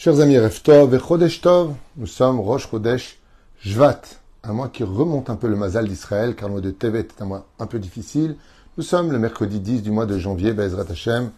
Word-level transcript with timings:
Chers 0.00 0.20
amis, 0.20 0.38
Reftov 0.38 0.94
et 0.94 1.00
Chodesh 1.00 1.40
Tov, 1.40 1.74
nous 1.96 2.06
sommes 2.06 2.38
Rosh 2.38 2.70
Chodesh 2.70 3.18
Jvat, 3.60 4.02
un 4.44 4.52
mois 4.52 4.68
qui 4.68 4.84
remonte 4.84 5.28
un 5.28 5.34
peu 5.34 5.48
le 5.48 5.56
mazal 5.56 5.88
d'Israël, 5.88 6.36
car 6.36 6.46
le 6.46 6.52
mois 6.52 6.60
de 6.60 6.70
Tevet 6.70 7.00
est 7.00 7.20
un 7.20 7.24
mois 7.24 7.46
un 7.58 7.66
peu 7.66 7.80
difficile. 7.80 8.36
Nous 8.76 8.84
sommes 8.84 9.10
le 9.10 9.18
mercredi 9.18 9.58
10 9.58 9.82
du 9.82 9.90
mois 9.90 10.06
de 10.06 10.16
janvier, 10.16 10.52
Bezrat 10.52 10.84
Hashem, 10.88 11.32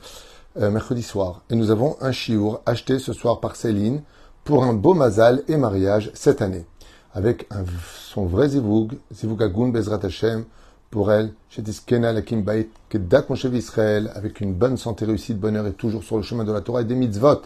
euh, 0.61 0.71
mercredi 0.71 1.03
soir. 1.03 1.41
Et 1.49 1.55
nous 1.55 1.71
avons 1.71 1.96
un 2.03 2.12
chiour 2.12 2.61
acheté 2.67 2.99
ce 2.99 3.15
soir 3.15 3.41
par 3.41 3.57
Céline 3.57 4.03
pour 4.45 4.63
un 4.63 4.75
beau 4.75 4.93
mazal 4.93 5.43
et 5.49 5.57
mariage 5.57 6.11
cette 6.13 6.43
année. 6.43 6.67
Avec 7.15 7.49
son 8.05 8.27
vrai 8.27 8.51
zivoug, 8.51 8.91
zivoug 9.11 9.43
agun 9.43 9.69
Bezrat 9.69 10.05
Hashem, 10.05 10.45
pour 10.91 11.13
elle, 11.13 11.33
Shetiskena 11.49 12.13
Lakim 12.13 12.43
Bait, 12.43 12.69
Kedat 12.91 13.25
Moshe 13.31 13.45
Israël, 13.45 14.11
avec 14.15 14.41
une 14.43 14.53
bonne 14.53 14.77
santé, 14.77 15.07
réussite, 15.07 15.39
bonheur 15.39 15.67
et 15.67 15.73
toujours 15.73 16.02
sur 16.02 16.19
le 16.19 16.23
chemin 16.23 16.45
de 16.45 16.52
la 16.52 16.61
Torah 16.61 16.83
et 16.83 16.84
des 16.84 16.97
mitzvot. 16.97 17.42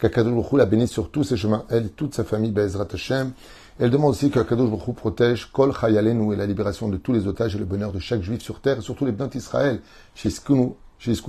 Qu'Akadosh 0.00 0.52
la 0.54 0.64
bénisse 0.64 0.90
sur 0.90 1.10
tous 1.10 1.24
ses 1.24 1.36
chemins, 1.36 1.64
elle 1.68 1.86
et 1.86 1.90
toute 1.90 2.14
sa 2.14 2.24
famille, 2.24 2.52
Bezrat 2.52 2.88
Hashem. 2.90 3.32
Elle 3.78 3.90
demande 3.90 4.10
aussi 4.10 4.30
qu'Akadosh 4.30 4.70
Baruch 4.70 4.94
protège 4.96 5.50
Kol 5.52 5.74
Chayalenu 5.78 6.32
et 6.32 6.36
la 6.36 6.46
libération 6.46 6.88
de 6.88 6.96
tous 6.96 7.12
les 7.12 7.26
otages 7.26 7.54
et 7.54 7.58
le 7.58 7.66
bonheur 7.66 7.92
de 7.92 7.98
chaque 7.98 8.22
juif 8.22 8.40
sur 8.40 8.60
terre 8.60 8.78
et 8.78 8.80
surtout 8.80 9.04
les 9.04 9.12
bnot 9.12 9.28
Israël. 9.34 9.80
Sheisku 10.14 10.74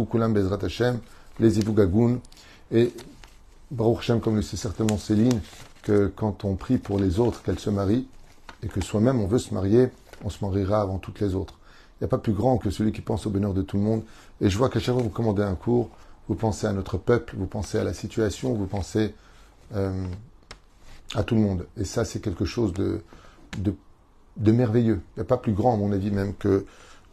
Kulam 0.09 0.33
Bezrat 0.33 0.63
Hashem, 0.63 0.99
les 1.39 1.59
Ivugagun. 1.59 2.19
Et 2.71 2.93
Baruch 3.71 3.99
Hashem, 3.99 4.21
comme 4.21 4.37
le 4.37 4.41
sait 4.41 4.57
certainement 4.57 4.97
Céline, 4.97 5.41
que 5.83 6.11
quand 6.15 6.45
on 6.45 6.55
prie 6.55 6.77
pour 6.77 6.97
les 6.97 7.19
autres, 7.19 7.43
qu'elles 7.43 7.59
se 7.59 7.69
marient, 7.69 8.07
et 8.63 8.67
que 8.67 8.79
soi-même 8.79 9.19
on 9.19 9.27
veut 9.27 9.39
se 9.39 9.53
marier, 9.53 9.89
on 10.23 10.29
se 10.29 10.43
mariera 10.45 10.81
avant 10.81 10.97
toutes 10.97 11.19
les 11.19 11.35
autres. 11.35 11.55
Il 11.99 12.03
n'y 12.03 12.05
a 12.05 12.09
pas 12.09 12.17
plus 12.17 12.33
grand 12.33 12.57
que 12.57 12.69
celui 12.69 12.93
qui 12.93 13.01
pense 13.01 13.27
au 13.27 13.29
bonheur 13.29 13.53
de 13.53 13.61
tout 13.61 13.75
le 13.75 13.83
monde. 13.83 14.03
Et 14.39 14.49
je 14.49 14.57
vois 14.57 14.69
qu'à 14.69 14.79
chaque 14.79 14.95
fois 14.95 15.03
vous 15.03 15.09
commandez 15.09 15.43
un 15.43 15.55
cours, 15.55 15.89
vous 16.31 16.37
pensez 16.37 16.65
à 16.65 16.71
notre 16.71 16.97
peuple, 16.97 17.35
vous 17.35 17.45
pensez 17.45 17.77
à 17.77 17.83
la 17.83 17.93
situation, 17.93 18.53
vous 18.53 18.65
pensez 18.65 19.13
euh, 19.75 20.05
à 21.13 21.23
tout 21.23 21.35
le 21.35 21.41
monde. 21.41 21.67
Et 21.75 21.83
ça, 21.83 22.05
c'est 22.05 22.21
quelque 22.21 22.45
chose 22.45 22.71
de, 22.71 23.01
de, 23.57 24.51
merveilleux. 24.53 25.01
Il 25.11 25.19
n'y 25.19 25.23
a 25.23 25.25
pas 25.25 25.35
plus 25.35 25.51
grand, 25.51 25.73
à 25.73 25.75
mon 25.75 25.91
avis, 25.91 26.09
même 26.09 26.33
que 26.33 26.65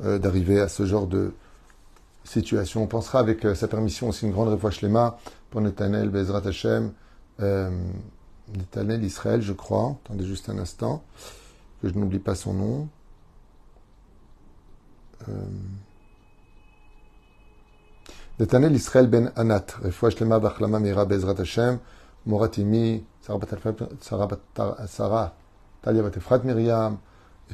euh, 0.05 0.21
d'arriver 0.21 0.61
à 0.61 0.69
ce 0.69 0.87
genre 0.87 1.09
de 1.09 1.35
situation. 2.23 2.85
On 2.85 2.87
pensera 2.87 3.19
avec 3.19 3.45
euh, 3.45 3.57
sa 3.57 3.67
permission 3.67 4.09
aussi 4.09 4.25
une 4.25 4.31
grande 4.31 4.51
réfoua 4.51 4.71
shlema 4.71 5.19
pour 5.51 5.63
Netanel 5.63 6.11
Bezrat 6.11 6.47
Hashem, 6.47 6.93
Netanel 7.41 9.03
Israël, 9.03 9.43
je 9.43 9.53
crois. 9.53 9.97
Attendez 10.05 10.27
juste 10.27 10.49
un 10.49 10.59
instant, 10.59 11.03
que 11.83 11.89
je 11.89 11.95
n'oublie 11.95 12.21
pas 12.21 12.37
son 12.37 12.55
nom. 12.55 12.89
Et 18.41 18.47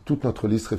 toute 0.05 0.25
notre 0.25 0.47
liste. 0.47 0.75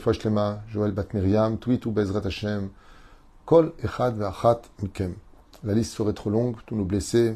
La 5.63 5.73
liste 5.73 5.93
serait 5.93 6.13
trop 6.13 6.29
longue, 6.29 6.55
tous 6.67 6.75
nos 6.75 6.85
blessés. 6.85 7.35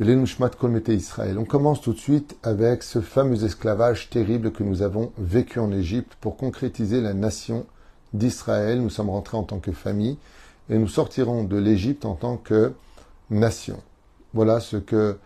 On 0.00 1.44
commence 1.44 1.82
tout 1.82 1.92
de 1.92 1.98
suite 1.98 2.38
avec 2.42 2.82
ce 2.82 3.02
fameux 3.02 3.44
esclavage 3.44 4.08
terrible 4.08 4.50
que 4.50 4.62
nous 4.62 4.80
avons 4.80 5.12
vécu 5.18 5.58
en 5.58 5.72
Égypte 5.72 6.16
pour 6.22 6.38
concrétiser 6.38 7.02
la 7.02 7.12
nation 7.12 7.66
d'Israël. 8.14 8.80
Nous 8.80 8.88
sommes 8.88 9.10
rentrés 9.10 9.36
en 9.36 9.42
tant 9.42 9.58
que 9.58 9.72
famille 9.72 10.16
et 10.70 10.78
nous 10.78 10.88
sortirons 10.88 11.44
de 11.44 11.56
l'Égypte 11.56 12.04
en 12.04 12.14
tant 12.14 12.36
que 12.36 12.72
nation. 13.30 13.82
Voilà 14.34 14.60
ce 14.60 14.76
que 14.76 15.18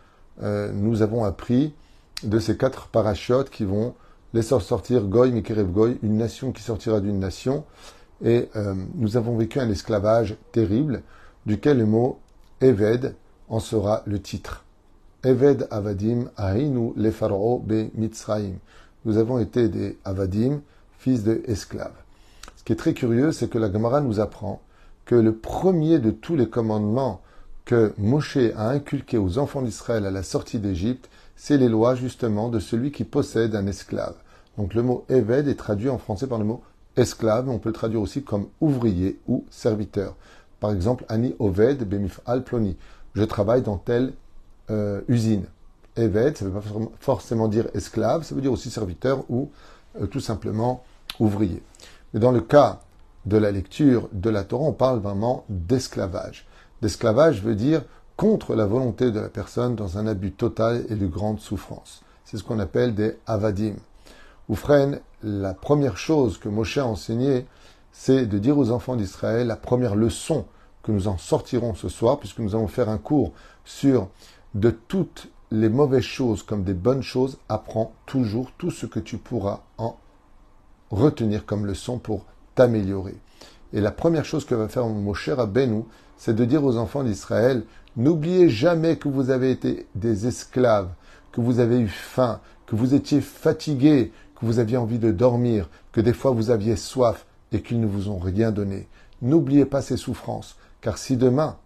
euh, 0.42 0.72
nous 0.72 1.02
avons 1.02 1.24
appris 1.24 1.74
de 2.22 2.38
ces 2.38 2.56
quatre 2.56 2.88
parachutes 2.88 3.50
qui 3.50 3.64
vont 3.64 3.94
laisser 4.32 4.58
sortir 4.60 5.04
Goy, 5.04 5.32
Mikerev 5.32 5.70
Goy, 5.70 5.98
une 6.02 6.16
nation 6.16 6.52
qui 6.52 6.62
sortira 6.62 7.00
d'une 7.00 7.18
nation. 7.18 7.64
Et 8.24 8.48
euh, 8.56 8.74
nous 8.94 9.16
avons 9.16 9.36
vécu 9.36 9.58
un 9.58 9.68
esclavage 9.68 10.36
terrible, 10.52 11.02
duquel 11.44 11.78
le 11.78 11.86
mot 11.86 12.20
Eved 12.60 13.16
en 13.48 13.58
sera 13.58 14.02
le 14.06 14.20
titre. 14.20 14.64
Eved 15.24 15.66
Avadim 15.70 16.30
Ainu 16.38 16.92
le 16.96 17.10
Pharaon 17.10 17.58
be 17.58 17.90
Mitzraim. 17.94 18.54
Nous 19.04 19.18
avons 19.18 19.38
été 19.38 19.68
des 19.68 19.98
Avadim, 20.04 20.60
fils 20.98 21.24
de 21.24 21.42
esclaves. 21.46 21.90
Ce 22.56 22.62
qui 22.62 22.72
est 22.72 22.76
très 22.76 22.94
curieux, 22.94 23.32
c'est 23.32 23.48
que 23.48 23.58
la 23.58 23.72
Gemara 23.72 24.00
nous 24.00 24.20
apprend 24.20 24.62
que 25.12 25.16
le 25.18 25.34
premier 25.34 25.98
de 25.98 26.10
tous 26.10 26.36
les 26.36 26.48
commandements 26.48 27.20
que 27.66 27.92
Moshe 27.98 28.38
a 28.56 28.70
inculqué 28.70 29.18
aux 29.18 29.36
enfants 29.36 29.60
d'Israël 29.60 30.06
à 30.06 30.10
la 30.10 30.22
sortie 30.22 30.58
d'Égypte, 30.58 31.10
c'est 31.36 31.58
les 31.58 31.68
lois 31.68 31.94
justement 31.94 32.48
de 32.48 32.58
celui 32.58 32.92
qui 32.92 33.04
possède 33.04 33.54
un 33.54 33.66
esclave. 33.66 34.14
Donc 34.56 34.72
le 34.72 34.82
mot 34.82 35.04
Eved 35.10 35.48
est 35.48 35.56
traduit 35.56 35.90
en 35.90 35.98
français 35.98 36.26
par 36.26 36.38
le 36.38 36.46
mot 36.46 36.62
esclave, 36.96 37.50
on 37.50 37.58
peut 37.58 37.68
le 37.68 37.74
traduire 37.74 38.00
aussi 38.00 38.22
comme 38.22 38.46
ouvrier 38.62 39.20
ou 39.28 39.44
serviteur. 39.50 40.16
Par 40.60 40.72
exemple, 40.72 41.04
Ani 41.10 41.34
Oved 41.40 41.86
Bemif 41.86 42.20
Alploni. 42.24 42.78
Je 43.12 43.24
travaille 43.24 43.60
dans 43.60 43.76
telle 43.76 44.14
euh, 44.70 45.02
usine. 45.08 45.44
Eved, 45.94 46.38
ça 46.38 46.46
ne 46.46 46.50
veut 46.50 46.58
pas 46.58 46.66
forcément 47.00 47.48
dire 47.48 47.66
esclave, 47.74 48.22
ça 48.22 48.34
veut 48.34 48.40
dire 48.40 48.52
aussi 48.52 48.70
serviteur 48.70 49.26
ou 49.28 49.50
euh, 50.00 50.06
tout 50.06 50.20
simplement 50.20 50.84
ouvrier. 51.20 51.62
Mais 52.14 52.20
dans 52.20 52.32
le 52.32 52.40
cas 52.40 52.80
de 53.26 53.36
la 53.36 53.50
lecture 53.50 54.08
de 54.12 54.30
la 54.30 54.44
Torah, 54.44 54.64
on 54.64 54.72
parle 54.72 55.00
vraiment 55.00 55.44
d'esclavage. 55.48 56.46
D'esclavage 56.80 57.42
veut 57.42 57.54
dire 57.54 57.82
contre 58.16 58.54
la 58.54 58.66
volonté 58.66 59.10
de 59.10 59.20
la 59.20 59.28
personne 59.28 59.74
dans 59.74 59.98
un 59.98 60.06
abus 60.06 60.32
total 60.32 60.84
et 60.88 60.96
de 60.96 61.06
grande 61.06 61.40
souffrance. 61.40 62.02
C'est 62.24 62.36
ce 62.36 62.44
qu'on 62.44 62.58
appelle 62.58 62.94
des 62.94 63.18
avadim. 63.26 63.74
Oufren, 64.48 65.00
la 65.22 65.54
première 65.54 65.96
chose 65.96 66.38
que 66.38 66.48
Moshe 66.48 66.78
a 66.78 66.86
enseignée, 66.86 67.46
c'est 67.92 68.26
de 68.26 68.38
dire 68.38 68.58
aux 68.58 68.70
enfants 68.70 68.96
d'Israël 68.96 69.46
la 69.46 69.56
première 69.56 69.94
leçon 69.94 70.46
que 70.82 70.92
nous 70.92 71.08
en 71.08 71.18
sortirons 71.18 71.74
ce 71.74 71.88
soir, 71.88 72.18
puisque 72.18 72.40
nous 72.40 72.54
allons 72.54 72.68
faire 72.68 72.88
un 72.88 72.98
cours 72.98 73.32
sur 73.64 74.08
de 74.54 74.70
toutes 74.70 75.28
les 75.50 75.68
mauvaises 75.68 76.02
choses 76.02 76.42
comme 76.42 76.64
des 76.64 76.74
bonnes 76.74 77.02
choses, 77.02 77.38
apprends 77.48 77.92
toujours 78.06 78.50
tout 78.58 78.70
ce 78.70 78.86
que 78.86 78.98
tu 78.98 79.18
pourras 79.18 79.60
en 79.78 79.96
retenir 80.90 81.46
comme 81.46 81.66
leçon 81.66 81.98
pour 81.98 82.24
t'améliorer. 82.54 83.16
Et 83.72 83.80
la 83.80 83.90
première 83.90 84.24
chose 84.24 84.44
que 84.44 84.54
va 84.54 84.68
faire 84.68 84.86
mon 84.86 85.14
cher 85.14 85.38
Rabbeinu, 85.38 85.84
c'est 86.16 86.34
de 86.34 86.44
dire 86.44 86.64
aux 86.64 86.76
enfants 86.76 87.04
d'Israël, 87.04 87.64
n'oubliez 87.96 88.48
jamais 88.48 88.96
que 88.96 89.08
vous 89.08 89.30
avez 89.30 89.50
été 89.50 89.86
des 89.94 90.26
esclaves, 90.26 90.90
que 91.32 91.40
vous 91.40 91.58
avez 91.58 91.78
eu 91.78 91.88
faim, 91.88 92.40
que 92.66 92.76
vous 92.76 92.94
étiez 92.94 93.20
fatigués, 93.20 94.12
que 94.38 94.46
vous 94.46 94.58
aviez 94.58 94.76
envie 94.76 94.98
de 94.98 95.10
dormir, 95.10 95.68
que 95.92 96.00
des 96.00 96.12
fois 96.12 96.30
vous 96.30 96.50
aviez 96.50 96.76
soif 96.76 97.26
et 97.52 97.62
qu'ils 97.62 97.80
ne 97.80 97.86
vous 97.86 98.08
ont 98.08 98.18
rien 98.18 98.50
donné. 98.50 98.88
N'oubliez 99.20 99.64
pas 99.64 99.82
ces 99.82 99.96
souffrances, 99.96 100.56
car 100.80 100.98
si 100.98 101.16
demain, 101.16 101.56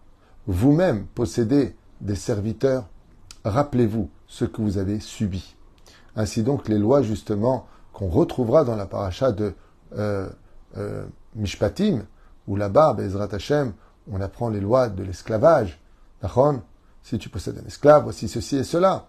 vous-même 0.46 1.06
possédez 1.14 1.74
des 2.00 2.14
serviteurs, 2.14 2.86
rappelez-vous 3.44 4.10
ce 4.26 4.44
que 4.44 4.62
vous 4.62 4.78
avez 4.78 5.00
subi. 5.00 5.54
Ainsi 6.16 6.42
donc, 6.42 6.68
les 6.68 6.78
lois 6.78 7.02
justement 7.02 7.66
qu'on 7.92 8.08
retrouvera 8.08 8.64
dans 8.64 8.76
la 8.76 8.86
paracha 8.86 9.32
de 9.32 9.54
euh, 9.96 10.28
euh, 10.76 11.04
Mishpatim, 11.34 12.04
où 12.46 12.56
là-bas, 12.56 12.94
Bezrat 12.94 13.28
Hashem, 13.32 13.72
on 14.10 14.20
apprend 14.20 14.48
les 14.48 14.60
lois 14.60 14.88
de 14.88 15.02
l'esclavage. 15.02 15.80
Si 17.02 17.18
tu 17.18 17.28
possèdes 17.28 17.58
un 17.62 17.66
esclave, 17.66 18.04
voici 18.04 18.28
ceci 18.28 18.56
et 18.56 18.64
cela. 18.64 19.08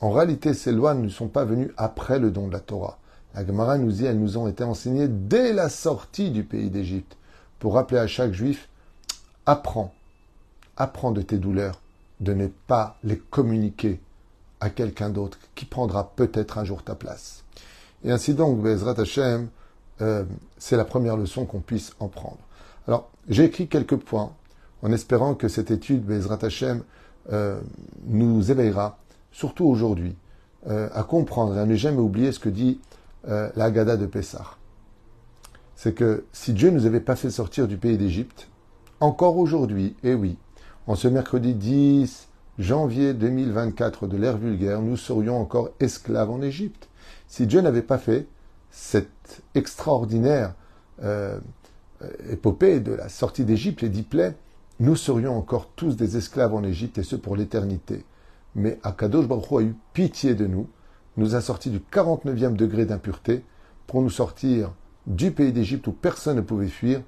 En 0.00 0.10
réalité, 0.10 0.54
ces 0.54 0.72
lois 0.72 0.94
ne 0.94 1.08
sont 1.08 1.28
pas 1.28 1.44
venues 1.44 1.72
après 1.76 2.18
le 2.18 2.30
don 2.30 2.48
de 2.48 2.52
la 2.52 2.60
Torah. 2.60 2.98
La 3.34 3.46
Gemara 3.46 3.78
nous 3.78 3.92
dit, 3.92 4.04
elles 4.04 4.18
nous 4.18 4.36
ont 4.36 4.48
été 4.48 4.64
enseignées 4.64 5.08
dès 5.08 5.52
la 5.52 5.68
sortie 5.68 6.30
du 6.30 6.44
pays 6.44 6.70
d'Égypte, 6.70 7.16
pour 7.58 7.74
rappeler 7.74 7.98
à 7.98 8.06
chaque 8.06 8.32
juif, 8.32 8.68
apprends, 9.46 9.94
apprends 10.76 11.12
de 11.12 11.22
tes 11.22 11.38
douleurs, 11.38 11.80
de 12.20 12.34
ne 12.34 12.46
pas 12.46 12.96
les 13.04 13.18
communiquer 13.18 14.00
à 14.60 14.70
quelqu'un 14.70 15.10
d'autre 15.10 15.38
qui 15.54 15.64
prendra 15.64 16.10
peut-être 16.14 16.58
un 16.58 16.64
jour 16.64 16.82
ta 16.82 16.94
place. 16.94 17.44
Et 18.04 18.10
ainsi 18.10 18.34
donc, 18.34 18.60
Bezrat 18.60 19.00
Hashem, 19.00 19.48
euh, 20.02 20.24
c'est 20.58 20.76
la 20.76 20.84
première 20.84 21.16
leçon 21.16 21.46
qu'on 21.46 21.60
puisse 21.60 21.92
en 22.00 22.08
prendre. 22.08 22.38
Alors, 22.88 23.10
j'ai 23.28 23.44
écrit 23.44 23.68
quelques 23.68 23.96
points 23.96 24.32
en 24.82 24.90
espérant 24.90 25.34
que 25.34 25.46
cette 25.48 25.70
étude, 25.70 26.04
Bezrat 26.04 26.38
Hashem, 26.42 26.82
euh, 27.32 27.60
nous 28.06 28.50
éveillera, 28.50 28.98
surtout 29.30 29.64
aujourd'hui, 29.64 30.16
euh, 30.68 30.88
à 30.92 31.04
comprendre 31.04 31.56
et 31.56 31.60
à 31.60 31.66
ne 31.66 31.76
jamais 31.76 32.00
oublier 32.00 32.32
ce 32.32 32.40
que 32.40 32.48
dit 32.48 32.80
la 33.24 33.66
Haggadah 33.66 33.96
de 33.96 34.06
Pessah. 34.06 34.56
C'est 35.76 35.92
que 35.92 36.24
si 36.32 36.52
Dieu 36.52 36.70
ne 36.70 36.74
nous 36.74 36.86
avait 36.86 36.98
pas 36.98 37.14
fait 37.14 37.30
sortir 37.30 37.68
du 37.68 37.76
pays 37.76 37.96
d'Égypte, 37.96 38.48
encore 38.98 39.36
aujourd'hui, 39.36 39.94
et 40.02 40.14
oui, 40.14 40.36
en 40.88 40.96
ce 40.96 41.06
mercredi 41.06 41.54
10 41.54 42.26
janvier 42.58 43.14
2024 43.14 44.08
de 44.08 44.16
l'ère 44.16 44.38
vulgaire, 44.38 44.82
nous 44.82 44.96
serions 44.96 45.40
encore 45.40 45.70
esclaves 45.78 46.32
en 46.32 46.42
Égypte. 46.42 46.88
Si 47.28 47.46
Dieu 47.46 47.60
n'avait 47.60 47.82
pas 47.82 47.98
fait 47.98 48.26
cette 48.72 49.42
extraordinaire 49.54 50.54
euh, 51.04 51.38
épopée 52.28 52.80
de 52.80 52.92
la 52.92 53.08
sortie 53.08 53.44
d'Égypte, 53.44 53.82
les 53.82 53.90
dix 53.90 54.02
plaies, 54.02 54.34
nous 54.80 54.96
serions 54.96 55.36
encore 55.36 55.68
tous 55.76 55.94
des 55.94 56.16
esclaves 56.16 56.54
en 56.54 56.64
Égypte 56.64 56.98
et 56.98 57.04
ce 57.04 57.14
pour 57.14 57.36
l'éternité. 57.36 58.04
mais 58.54 58.78
Akadosh 58.82 59.28
Baruch 59.28 59.52
a 59.52 59.62
eu 59.62 59.76
pitié 59.92 60.34
de 60.34 60.46
nous, 60.46 60.68
nous 61.16 61.34
a 61.34 61.40
sortis 61.40 61.70
du 61.70 61.78
49e 61.78 62.56
degré 62.56 62.86
d'impureté 62.86 63.44
pour 63.86 64.02
nous 64.02 64.10
sortir 64.10 64.72
du 65.06 65.30
pays 65.30 65.52
d'Égypte 65.52 65.86
où 65.86 65.92
personne 65.92 66.36
ne 66.36 66.40
pouvait 66.40 66.68
fuir 66.68 67.02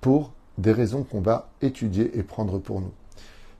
pour 0.00 0.32
des 0.58 0.72
raisons 0.72 1.04
qu'on 1.04 1.20
va 1.20 1.50
étudier 1.62 2.18
et 2.18 2.22
prendre 2.22 2.58
pour 2.58 2.80
nous. 2.80 2.92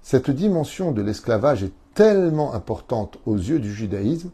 Cette 0.03 0.31
dimension 0.31 0.93
de 0.93 1.03
l'esclavage 1.03 1.63
est 1.63 1.73
tellement 1.95 2.55
importante 2.55 3.19
aux 3.27 3.37
yeux 3.37 3.59
du 3.59 3.73
judaïsme 3.73 4.31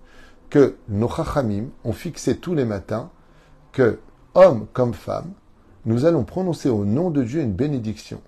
que 0.52 0.76
nos 0.90 1.08
chachamim 1.08 1.70
ont 1.82 1.94
fixé 1.94 2.36
tous 2.36 2.54
les 2.54 2.66
matins 2.66 3.10
que, 3.72 4.00
hommes 4.34 4.66
comme 4.74 4.92
femmes, 4.92 5.32
nous 5.86 6.04
allons 6.04 6.24
prononcer 6.24 6.68
au 6.68 6.84
nom 6.84 7.10
de 7.10 7.22
Dieu 7.22 7.40
une 7.40 7.54
bénédiction. 7.54 8.20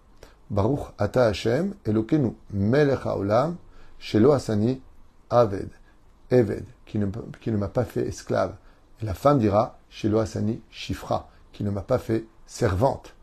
Baruch 0.49 0.87
ata 0.97 1.27
Hashem, 1.27 1.75
Elokeinu 1.85 2.35
melech 2.51 3.05
haolam, 3.05 3.57
shelo 3.99 4.33
aved, 4.33 5.69
eved, 6.31 6.65
qui 6.87 6.99
ne, 6.99 7.09
qui 7.43 7.51
ne 7.51 7.59
m'a 7.59 7.69
pas 7.69 7.85
fait 7.85 8.09
esclave. 8.09 8.55
Et 9.03 9.05
la 9.05 9.13
femme 9.13 9.39
dira, 9.39 9.79
shelo 9.91 10.19
asani 10.19 10.63
shifra, 10.71 11.29
qui 11.53 11.63
ne 11.63 11.69
m'a 11.69 11.83
pas 11.83 11.99
fait 11.99 12.25
servante. 12.47 13.15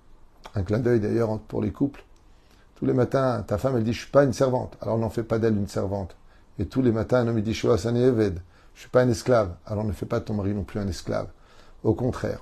Un 0.53 0.61
clin 0.61 0.77
d'œil 0.77 0.99
d'ailleurs 0.99 1.39
pour 1.39 1.63
les 1.63 1.71
couples. 1.71 2.03
Tous 2.75 2.85
les 2.85 2.93
matins, 2.93 3.43
ta 3.47 3.57
femme, 3.57 3.77
elle 3.77 3.83
dit, 3.83 3.93
je 3.93 4.01
suis 4.01 4.11
pas 4.11 4.25
une 4.25 4.33
servante. 4.33 4.77
Alors 4.79 4.99
n'en 4.99 5.09
fais 5.09 5.23
pas 5.23 5.39
d'elle 5.39 5.57
une 5.57 5.67
servante. 5.67 6.15
Et 6.59 6.67
tous 6.67 6.83
les 6.83 6.91
matins, 6.91 7.21
un 7.21 7.29
homme, 7.29 7.41
dit, 7.41 7.55
shelo 7.55 7.73
asani 7.73 8.03
eved. 8.03 8.41
Je 8.75 8.81
suis 8.81 8.89
pas 8.89 9.01
un 9.01 9.09
esclave. 9.09 9.55
Alors 9.65 9.83
ne 9.83 9.91
fais 9.91 10.05
pas 10.05 10.19
de 10.19 10.25
ton 10.25 10.33
mari 10.33 10.53
non 10.53 10.63
plus 10.63 10.79
un 10.79 10.87
esclave. 10.87 11.27
Au 11.83 11.93
contraire 11.93 12.41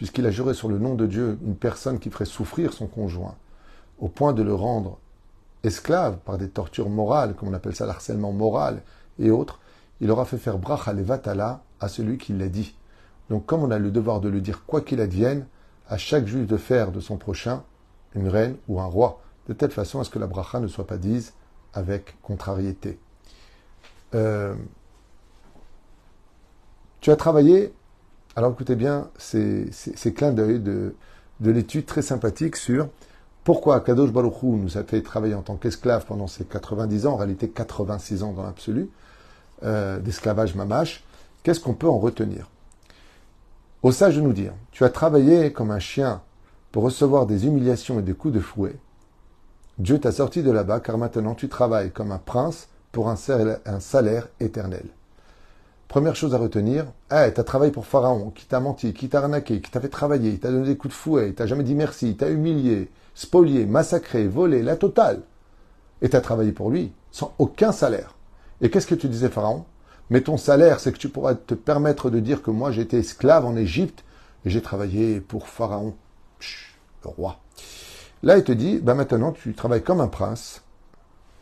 puisqu'il 0.00 0.24
a 0.24 0.30
juré 0.30 0.54
sur 0.54 0.70
le 0.70 0.78
nom 0.78 0.94
de 0.94 1.06
Dieu 1.06 1.38
une 1.44 1.56
personne 1.56 1.98
qui 1.98 2.08
ferait 2.08 2.24
souffrir 2.24 2.72
son 2.72 2.86
conjoint, 2.86 3.34
au 3.98 4.08
point 4.08 4.32
de 4.32 4.42
le 4.42 4.54
rendre 4.54 4.98
esclave 5.62 6.16
par 6.24 6.38
des 6.38 6.48
tortures 6.48 6.88
morales, 6.88 7.34
comme 7.34 7.50
on 7.50 7.52
appelle 7.52 7.76
ça 7.76 7.84
l'harcèlement 7.84 8.32
moral 8.32 8.80
et 9.18 9.30
autres, 9.30 9.60
il 10.00 10.10
aura 10.10 10.24
fait 10.24 10.38
faire 10.38 10.56
bracha 10.56 10.94
levatala 10.94 11.60
à 11.80 11.88
celui 11.88 12.16
qui 12.16 12.32
l'a 12.32 12.48
dit. 12.48 12.74
Donc 13.28 13.44
comme 13.44 13.62
on 13.62 13.70
a 13.70 13.78
le 13.78 13.90
devoir 13.90 14.22
de 14.22 14.30
le 14.30 14.40
dire 14.40 14.64
quoi 14.64 14.80
qu'il 14.80 15.02
advienne, 15.02 15.46
à 15.86 15.98
chaque 15.98 16.26
juif 16.26 16.46
de 16.46 16.56
faire 16.56 16.92
de 16.92 17.00
son 17.00 17.18
prochain 17.18 17.62
une 18.14 18.28
reine 18.28 18.56
ou 18.68 18.80
un 18.80 18.86
roi, 18.86 19.20
de 19.48 19.52
telle 19.52 19.70
façon 19.70 20.00
à 20.00 20.04
ce 20.04 20.08
que 20.08 20.18
la 20.18 20.26
bracha 20.26 20.60
ne 20.60 20.66
soit 20.66 20.86
pas 20.86 20.96
dise 20.96 21.34
avec 21.74 22.16
contrariété. 22.22 22.98
Euh, 24.14 24.54
tu 27.00 27.10
as 27.10 27.16
travaillé 27.16 27.72
alors 28.36 28.52
écoutez 28.52 28.76
bien 28.76 29.08
ces, 29.18 29.70
clins 30.14 30.32
d'œil 30.32 30.60
de, 30.60 30.94
l'étude 31.40 31.84
très 31.84 32.02
sympathique 32.02 32.56
sur 32.56 32.88
pourquoi 33.42 33.80
Kadosh 33.80 34.12
Baruch 34.12 34.42
nous 34.42 34.78
a 34.78 34.84
fait 34.84 35.02
travailler 35.02 35.34
en 35.34 35.42
tant 35.42 35.56
qu'esclave 35.56 36.04
pendant 36.06 36.26
ces 36.26 36.44
90 36.44 37.06
ans, 37.06 37.14
en 37.14 37.16
réalité 37.16 37.48
86 37.48 38.22
ans 38.22 38.32
dans 38.32 38.42
l'absolu, 38.42 38.88
euh, 39.64 39.98
d'esclavage 39.98 40.54
mamache. 40.54 41.02
Qu'est-ce 41.42 41.58
qu'on 41.58 41.74
peut 41.74 41.88
en 41.88 41.98
retenir? 41.98 42.48
Au 43.82 43.90
sage 43.92 44.16
de 44.16 44.20
nous 44.20 44.34
dire, 44.34 44.52
tu 44.70 44.84
as 44.84 44.90
travaillé 44.90 45.52
comme 45.52 45.70
un 45.70 45.80
chien 45.80 46.20
pour 46.70 46.84
recevoir 46.84 47.26
des 47.26 47.46
humiliations 47.46 47.98
et 47.98 48.02
des 48.02 48.14
coups 48.14 48.34
de 48.34 48.40
fouet. 48.40 48.76
Dieu 49.78 49.98
t'a 49.98 50.12
sorti 50.12 50.42
de 50.42 50.50
là-bas 50.50 50.80
car 50.80 50.98
maintenant 50.98 51.34
tu 51.34 51.48
travailles 51.48 51.90
comme 51.90 52.12
un 52.12 52.18
prince 52.18 52.68
pour 52.92 53.08
un 53.08 53.16
salaire 53.16 54.28
éternel. 54.38 54.84
Première 55.90 56.14
chose 56.14 56.36
à 56.36 56.38
retenir, 56.38 56.86
hey, 57.10 57.34
tu 57.34 57.40
as 57.40 57.42
travaillé 57.42 57.72
pour 57.72 57.84
Pharaon, 57.84 58.30
qui 58.30 58.46
t'a 58.46 58.60
menti, 58.60 58.92
qui 58.92 59.08
t'a 59.08 59.18
arnaqué, 59.18 59.60
qui 59.60 59.72
t'a 59.72 59.80
fait 59.80 59.88
travailler, 59.88 60.30
il 60.30 60.38
t'a 60.38 60.52
donné 60.52 60.68
des 60.68 60.76
coups 60.76 60.94
de 60.94 60.96
fouet, 60.96 61.32
t'a 61.32 61.48
jamais 61.48 61.64
dit 61.64 61.74
merci, 61.74 62.16
t'a 62.16 62.30
humilié, 62.30 62.92
spolié, 63.16 63.66
massacré, 63.66 64.28
volé, 64.28 64.62
la 64.62 64.76
totale. 64.76 65.22
Et 66.00 66.08
tu 66.08 66.14
as 66.14 66.20
travaillé 66.20 66.52
pour 66.52 66.70
lui, 66.70 66.92
sans 67.10 67.34
aucun 67.40 67.72
salaire. 67.72 68.14
Et 68.60 68.70
qu'est-ce 68.70 68.86
que 68.86 68.94
tu 68.94 69.08
disais 69.08 69.30
Pharaon? 69.30 69.64
Mais 70.10 70.20
ton 70.20 70.36
salaire, 70.36 70.78
c'est 70.78 70.92
que 70.92 70.98
tu 70.98 71.08
pourras 71.08 71.34
te 71.34 71.54
permettre 71.54 72.08
de 72.08 72.20
dire 72.20 72.40
que 72.40 72.52
moi 72.52 72.70
j'étais 72.70 72.98
esclave 72.98 73.44
en 73.44 73.56
Égypte 73.56 74.04
et 74.44 74.50
j'ai 74.50 74.62
travaillé 74.62 75.18
pour 75.18 75.48
Pharaon, 75.48 75.96
le 77.02 77.10
roi. 77.10 77.40
Là, 78.22 78.38
il 78.38 78.44
te 78.44 78.52
dit, 78.52 78.78
bah 78.78 78.94
maintenant 78.94 79.32
tu 79.32 79.54
travailles 79.54 79.82
comme 79.82 80.00
un 80.00 80.06
prince. 80.06 80.62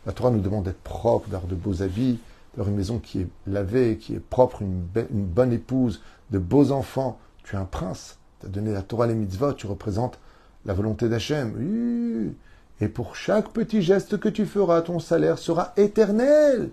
La 0.07 0.11
Torah 0.11 0.31
nous 0.31 0.41
demande 0.41 0.63
d'être 0.63 0.81
propre, 0.81 1.29
d'avoir 1.29 1.47
de 1.47 1.53
beaux 1.53 1.83
habits, 1.83 2.17
une 2.57 2.75
maison 2.75 2.99
qui 2.99 3.21
est 3.21 3.27
lavée, 3.47 3.97
qui 3.97 4.15
est 4.15 4.19
propre, 4.19 4.61
une, 4.61 4.87
bonne 5.11 5.53
épouse, 5.53 6.01
de 6.31 6.39
beaux 6.39 6.71
enfants. 6.71 7.19
Tu 7.43 7.55
es 7.55 7.59
un 7.59 7.65
prince. 7.65 8.17
Tu 8.39 8.47
as 8.47 8.49
donné 8.49 8.71
la 8.71 8.81
Torah 8.81 9.07
les 9.07 9.15
mitzvot, 9.15 9.53
tu 9.53 9.67
représentes 9.67 10.19
la 10.65 10.73
volonté 10.73 11.09
d'Hachem. 11.09 12.33
Et 12.81 12.87
pour 12.87 13.15
chaque 13.15 13.49
petit 13.49 13.81
geste 13.81 14.19
que 14.19 14.29
tu 14.29 14.45
feras, 14.45 14.81
ton 14.81 14.99
salaire 14.99 15.37
sera 15.37 15.73
éternel. 15.77 16.71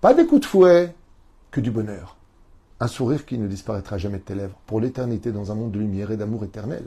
Pas 0.00 0.14
des 0.14 0.26
coups 0.26 0.42
de 0.42 0.46
fouet, 0.46 0.94
que 1.50 1.60
du 1.60 1.70
bonheur. 1.70 2.16
Un 2.80 2.88
sourire 2.88 3.24
qui 3.24 3.38
ne 3.38 3.46
disparaîtra 3.46 3.98
jamais 3.98 4.18
de 4.18 4.24
tes 4.24 4.34
lèvres, 4.34 4.58
pour 4.66 4.80
l'éternité 4.80 5.32
dans 5.32 5.52
un 5.52 5.54
monde 5.54 5.72
de 5.72 5.78
lumière 5.78 6.10
et 6.10 6.16
d'amour 6.16 6.44
éternel. 6.44 6.84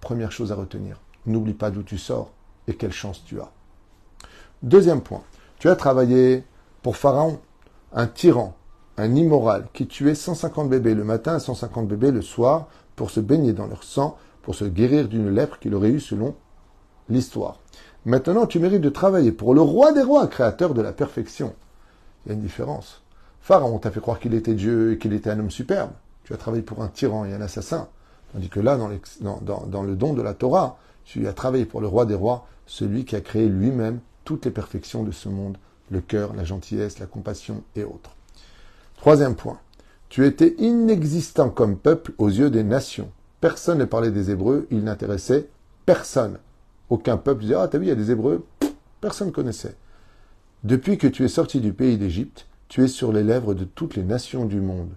Première 0.00 0.32
chose 0.32 0.52
à 0.52 0.56
retenir, 0.56 1.00
n'oublie 1.26 1.54
pas 1.54 1.70
d'où 1.70 1.82
tu 1.82 1.96
sors 1.96 2.32
et 2.66 2.74
quelle 2.74 2.92
chance 2.92 3.22
tu 3.24 3.40
as. 3.40 3.50
Deuxième 4.62 5.00
point, 5.00 5.22
tu 5.58 5.68
as 5.68 5.76
travaillé 5.76 6.44
pour 6.84 6.98
Pharaon, 6.98 7.40
un 7.94 8.06
tyran, 8.06 8.54
un 8.98 9.14
immoral, 9.14 9.68
qui 9.72 9.86
tuait 9.86 10.14
150 10.14 10.68
bébés 10.68 10.94
le 10.94 11.02
matin 11.02 11.38
et 11.38 11.40
150 11.40 11.88
bébés 11.88 12.10
le 12.10 12.20
soir 12.20 12.68
pour 12.94 13.10
se 13.10 13.20
baigner 13.20 13.54
dans 13.54 13.66
leur 13.66 13.84
sang, 13.84 14.18
pour 14.42 14.54
se 14.54 14.66
guérir 14.66 15.08
d'une 15.08 15.30
lèpre 15.30 15.58
qu'il 15.58 15.74
aurait 15.74 15.88
eue 15.88 15.98
selon 15.98 16.34
l'histoire. 17.08 17.58
Maintenant, 18.04 18.44
tu 18.44 18.58
mérites 18.58 18.82
de 18.82 18.90
travailler 18.90 19.32
pour 19.32 19.54
le 19.54 19.62
roi 19.62 19.92
des 19.92 20.02
rois, 20.02 20.26
créateur 20.26 20.74
de 20.74 20.82
la 20.82 20.92
perfection. 20.92 21.54
Il 22.24 22.28
y 22.28 22.32
a 22.32 22.34
une 22.34 22.42
différence. 22.42 23.02
Pharaon 23.40 23.78
t'a 23.78 23.90
fait 23.90 24.00
croire 24.00 24.20
qu'il 24.20 24.34
était 24.34 24.52
Dieu 24.52 24.92
et 24.92 24.98
qu'il 24.98 25.14
était 25.14 25.30
un 25.30 25.40
homme 25.40 25.50
superbe. 25.50 25.92
Tu 26.24 26.34
as 26.34 26.36
travaillé 26.36 26.62
pour 26.62 26.82
un 26.82 26.88
tyran 26.88 27.24
et 27.24 27.32
un 27.32 27.40
assassin. 27.40 27.88
Tandis 28.34 28.50
que 28.50 28.60
là, 28.60 28.76
dans, 28.76 29.66
dans 29.66 29.82
le 29.82 29.96
don 29.96 30.12
de 30.12 30.20
la 30.20 30.34
Torah, 30.34 30.76
tu 31.06 31.26
as 31.28 31.32
travaillé 31.32 31.64
pour 31.64 31.80
le 31.80 31.86
roi 31.86 32.04
des 32.04 32.14
rois, 32.14 32.46
celui 32.66 33.06
qui 33.06 33.16
a 33.16 33.22
créé 33.22 33.48
lui-même 33.48 34.00
toutes 34.26 34.44
les 34.44 34.50
perfections 34.50 35.02
de 35.02 35.12
ce 35.12 35.30
monde 35.30 35.56
le 35.90 36.00
cœur, 36.00 36.34
la 36.34 36.44
gentillesse, 36.44 36.98
la 36.98 37.06
compassion 37.06 37.62
et 37.76 37.84
autres. 37.84 38.16
Troisième 38.96 39.34
point, 39.34 39.58
tu 40.08 40.26
étais 40.26 40.54
inexistant 40.58 41.50
comme 41.50 41.76
peuple 41.76 42.12
aux 42.18 42.28
yeux 42.28 42.50
des 42.50 42.64
nations. 42.64 43.10
Personne 43.40 43.78
ne 43.78 43.84
parlait 43.84 44.10
des 44.10 44.30
Hébreux, 44.30 44.66
ils 44.70 44.84
n'intéressaient 44.84 45.48
personne. 45.86 46.38
Aucun 46.88 47.16
peuple 47.16 47.42
disait 47.42 47.56
Ah, 47.56 47.68
t'as 47.68 47.78
vu, 47.78 47.86
il 47.86 47.88
y 47.88 47.92
a 47.92 47.96
des 47.96 48.10
Hébreux 48.10 48.44
Personne 49.00 49.28
ne 49.28 49.32
connaissait. 49.32 49.76
Depuis 50.62 50.96
que 50.96 51.06
tu 51.06 51.24
es 51.24 51.28
sorti 51.28 51.60
du 51.60 51.74
pays 51.74 51.98
d'Égypte, 51.98 52.46
tu 52.68 52.82
es 52.82 52.88
sur 52.88 53.12
les 53.12 53.22
lèvres 53.22 53.52
de 53.52 53.64
toutes 53.64 53.96
les 53.96 54.02
nations 54.02 54.46
du 54.46 54.60
monde, 54.60 54.88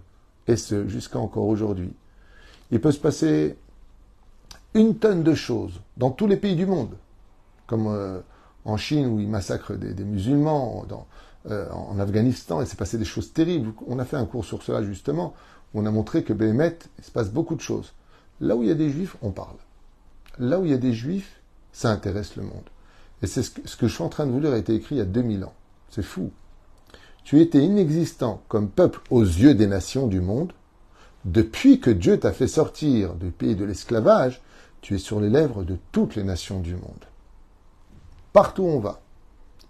et 0.46 0.56
ce 0.56 0.88
jusqu'à 0.88 1.18
encore 1.18 1.46
aujourd'hui. 1.46 1.92
Il 2.70 2.80
peut 2.80 2.90
se 2.90 2.98
passer 2.98 3.56
une 4.72 4.96
tonne 4.96 5.22
de 5.22 5.34
choses 5.34 5.80
dans 5.98 6.10
tous 6.10 6.26
les 6.26 6.38
pays 6.38 6.56
du 6.56 6.64
monde, 6.64 6.96
comme 7.66 7.88
euh, 7.88 8.20
en 8.64 8.76
Chine 8.76 9.06
où 9.06 9.20
ils 9.20 9.28
massacrent 9.28 9.76
des, 9.76 10.04
musulmans, 10.04 10.86
euh, 11.50 11.70
en 11.70 11.98
Afghanistan, 11.98 12.60
il 12.60 12.66
s'est 12.66 12.76
passé 12.76 12.98
des 12.98 13.04
choses 13.04 13.32
terribles. 13.32 13.72
On 13.86 13.98
a 13.98 14.04
fait 14.04 14.16
un 14.16 14.26
cours 14.26 14.44
sur 14.44 14.62
cela 14.62 14.82
justement, 14.82 15.34
où 15.72 15.80
on 15.80 15.86
a 15.86 15.90
montré 15.90 16.24
que 16.24 16.32
Béhémet, 16.32 16.78
il 16.98 17.04
se 17.04 17.10
passe 17.10 17.30
beaucoup 17.30 17.54
de 17.54 17.60
choses. 17.60 17.92
Là 18.40 18.56
où 18.56 18.62
il 18.62 18.68
y 18.68 18.72
a 18.72 18.74
des 18.74 18.90
juifs, 18.90 19.16
on 19.22 19.30
parle. 19.30 19.56
Là 20.38 20.60
où 20.60 20.64
il 20.64 20.70
y 20.70 20.74
a 20.74 20.78
des 20.78 20.92
juifs, 20.92 21.40
ça 21.72 21.90
intéresse 21.90 22.36
le 22.36 22.42
monde. 22.42 22.68
Et 23.22 23.26
c'est 23.26 23.42
ce 23.42 23.50
que, 23.76 23.88
je 23.88 23.94
suis 23.94 24.02
en 24.02 24.08
train 24.08 24.26
de 24.26 24.30
vous 24.30 24.40
lire 24.40 24.52
a 24.52 24.58
été 24.58 24.74
écrit 24.74 24.96
il 24.96 24.98
y 24.98 25.02
a 25.02 25.06
2000 25.06 25.44
ans. 25.44 25.54
C'est 25.90 26.02
fou. 26.02 26.30
Tu 27.24 27.40
étais 27.40 27.64
inexistant 27.64 28.42
comme 28.48 28.68
peuple 28.68 29.00
aux 29.10 29.22
yeux 29.22 29.54
des 29.54 29.66
nations 29.66 30.06
du 30.06 30.20
monde. 30.20 30.52
Depuis 31.24 31.80
que 31.80 31.90
Dieu 31.90 32.18
t'a 32.18 32.32
fait 32.32 32.46
sortir 32.46 33.14
du 33.14 33.30
pays 33.30 33.56
de 33.56 33.64
l'esclavage, 33.64 34.40
tu 34.80 34.94
es 34.94 34.98
sur 34.98 35.20
les 35.20 35.28
lèvres 35.28 35.64
de 35.64 35.76
toutes 35.92 36.14
les 36.14 36.22
nations 36.22 36.60
du 36.60 36.74
monde. 36.74 37.04
Partout 38.32 38.62
où 38.62 38.68
on 38.68 38.80
va. 38.80 39.00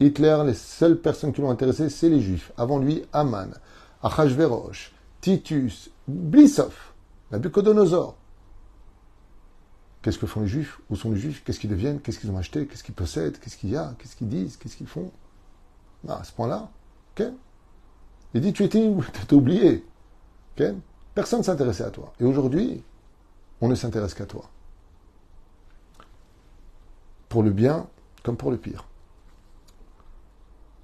Hitler, 0.00 0.43
les 0.47 0.55
seules 0.55 1.00
personnes 1.00 1.33
qui 1.33 1.41
l'ont 1.41 1.50
intéressé, 1.50 1.88
c'est 1.91 2.09
les 2.09 2.21
Juifs. 2.21 2.53
Avant 2.57 2.79
lui, 2.79 3.05
Aman, 3.12 3.50
Achashverosh, 4.03 4.93
Titus, 5.21 5.91
Blissov, 6.07 6.75
Nabucodonosor. 7.33 8.17
Qu'est-ce 10.03 10.19
que 10.19 10.27
font 10.27 10.43
les 10.43 10.47
Juifs? 10.47 10.81
Où 10.91 10.97
sont 10.97 11.11
les 11.11 11.19
Juifs? 11.19 11.43
Qu'est-ce 11.45 11.59
qu'ils 11.59 11.71
deviennent? 11.71 12.00
Qu'est-ce 12.00 12.21
qu'ils 12.21 12.31
ont 12.31 12.38
acheté? 12.38 12.67
Qu'est-ce 12.67 12.85
qu'ils 12.85 12.95
possèdent? 12.95 13.38
Qu'est-ce 13.41 13.57
qu'il 13.57 13.71
y 13.71 13.77
a? 13.77 13.95
Qu'est-ce 13.99 14.15
qu'ils 14.15 14.29
disent? 14.29 14.57
Qu'est-ce 14.57 14.77
qu'ils 14.77 14.87
font? 14.87 15.11
À 16.09 16.23
ce 16.23 16.33
point-là, 16.33 16.71
Il 18.35 18.41
dit, 18.41 18.53
tu 18.53 18.62
étais 18.62 18.87
oublié. 19.33 19.85
Personne 21.15 21.41
ne 21.41 21.45
s'intéressait 21.45 21.85
à 21.85 21.91
toi. 21.91 22.12
Et 22.21 22.25
aujourd'hui, 22.25 22.85
on 23.61 23.69
ne 23.69 23.75
s'intéresse 23.75 24.15
qu'à 24.15 24.27
toi. 24.27 24.49
Pour 27.29 27.43
le 27.43 27.50
bien 27.50 27.88
comme 28.22 28.37
pour 28.37 28.50
le 28.50 28.56
pire. 28.56 28.84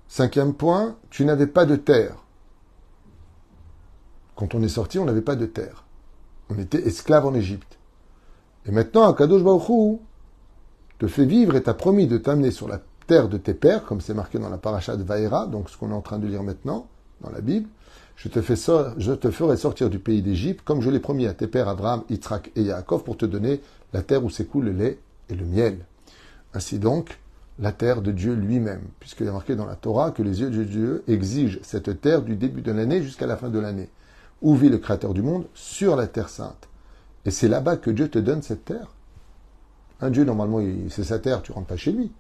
Cinquième 0.09 0.55
point, 0.55 0.97
tu 1.11 1.25
n'avais 1.25 1.47
pas 1.47 1.67
de 1.67 1.77
terre. 1.77 2.17
Quand 4.37 4.55
on 4.55 4.63
est 4.63 4.69
sorti, 4.69 4.99
on 4.99 5.05
n'avait 5.05 5.23
pas 5.23 5.37
de 5.37 5.47
terre. 5.47 5.85
On 6.51 6.59
était 6.59 6.87
esclave 6.87 7.27
en 7.27 7.35
Égypte. 7.35 7.79
Et 8.67 8.71
maintenant, 8.71 9.09
Akadosh 9.09 9.43
Baruch 9.43 9.99
te 10.99 11.07
fait 11.07 11.25
vivre 11.25 11.57
et 11.57 11.63
t'a 11.63 11.75
promis 11.75 12.07
de 12.07 12.19
t'amener 12.19 12.51
sur 12.51 12.69
la 12.69 12.81
terre 13.07 13.29
de 13.29 13.37
tes 13.37 13.55
pères, 13.55 13.85
comme 13.85 14.01
c'est 14.01 14.15
marqué 14.15 14.39
dans 14.39 14.49
la 14.49 14.59
paracha 14.59 14.97
de 14.97 15.03
Vaïra, 15.03 15.47
donc 15.47 15.69
ce 15.69 15.77
qu'on 15.77 15.91
est 15.91 15.95
en 15.95 16.01
train 16.01 16.19
de 16.19 16.27
lire 16.27 16.43
maintenant 16.43 16.87
dans 17.21 17.31
la 17.31 17.41
Bible. 17.41 17.69
Je 18.17 18.29
te, 18.29 18.41
je 18.41 19.13
te 19.13 19.31
ferai 19.31 19.57
sortir 19.57 19.91
du 19.91 19.99
pays 19.99 20.23
d'Égypte, 20.23 20.63
comme 20.65 20.81
je 20.81 20.91
l'ai 20.91 21.01
promis 21.01 21.27
à 21.27 21.35
tes 21.35 21.49
pères 21.49 21.69
Abraham, 21.69 22.05
Yitzhak 22.09 22.53
et 22.55 22.63
Yaakov, 22.63 23.03
pour 23.03 23.17
te 23.17 23.27
donner 23.27 23.61
la 23.93 24.03
terre 24.03 24.25
où 24.25 24.31
s'écoule 24.31 24.67
le 24.67 24.73
lait 24.73 24.99
et 25.29 25.35
le 25.35 25.45
miel. 25.45 25.79
Ainsi 26.55 26.79
donc, 26.79 27.19
la 27.59 27.73
terre 27.73 28.03
de 28.03 28.11
Dieu 28.11 28.35
lui-même, 28.35 28.83
puisqu'il 28.99 29.27
est 29.27 29.33
marqué 29.33 29.55
dans 29.55 29.67
la 29.67 29.77
Torah 29.77 30.11
que 30.11 30.23
les 30.23 30.41
yeux 30.41 30.51
de 30.51 30.65
Dieu 30.65 31.05
exigent 31.07 31.59
cette 31.63 32.01
terre 32.01 32.23
du 32.23 32.37
début 32.37 32.63
de 32.63 32.73
l'année 32.73 33.03
jusqu'à 33.03 33.27
la 33.27 33.37
fin 33.37 33.49
de 33.49 33.59
l'année, 33.59 33.91
où 34.43 34.55
vit 34.55 34.69
le 34.69 34.79
Créateur 34.79 35.15
du 35.15 35.23
monde, 35.23 35.47
sur 35.55 35.95
la 35.97 36.07
terre 36.07 36.29
sainte. 36.29 36.69
Et 37.25 37.31
c'est 37.31 37.49
là-bas 37.49 37.77
que 37.77 37.91
Dieu 37.91 38.09
te 38.09 38.19
donne 38.19 38.43
cette 38.43 38.65
terre. 38.65 38.89
Un 40.01 40.11
Dieu, 40.11 40.25
normalement, 40.25 40.61
c'est 40.91 41.05
sa 41.05 41.19
terre, 41.19 41.43
tu 41.43 41.53
rentres 41.53 41.69
pas 41.69 41.77
chez 41.77 41.93
lui. 41.93 42.13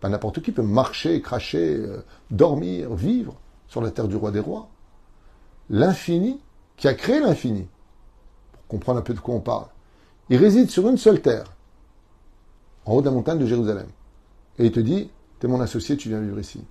Pas 0.00 0.08
n'importe 0.08 0.42
qui 0.42 0.50
peut 0.50 0.62
marcher, 0.62 1.20
cracher, 1.20 1.76
euh, 1.76 2.02
dormir, 2.30 2.94
vivre 2.94 3.36
sur 3.68 3.80
la 3.80 3.90
terre 3.90 4.08
du 4.08 4.16
roi 4.16 4.32
des 4.32 4.40
rois. 4.40 4.68
L'infini, 5.70 6.40
qui 6.76 6.88
a 6.88 6.94
créé 6.94 7.20
l'infini, 7.20 7.68
pour 8.52 8.66
comprendre 8.66 8.98
un 8.98 9.02
peu 9.02 9.14
de 9.14 9.20
quoi 9.20 9.34
on 9.34 9.40
parle, 9.40 9.66
il 10.28 10.38
réside 10.38 10.70
sur 10.70 10.88
une 10.88 10.96
seule 10.96 11.20
terre, 11.20 11.44
en 12.84 12.94
haut 12.94 13.00
de 13.00 13.06
la 13.06 13.12
montagne 13.12 13.38
de 13.38 13.46
Jérusalem. 13.46 13.86
Et 14.58 14.66
il 14.66 14.72
te 14.72 14.80
dit, 14.80 15.10
tu 15.40 15.46
es 15.46 15.48
mon 15.48 15.60
associé, 15.60 15.96
tu 15.96 16.08
viens 16.08 16.20
vivre 16.20 16.38
ici. 16.38 16.64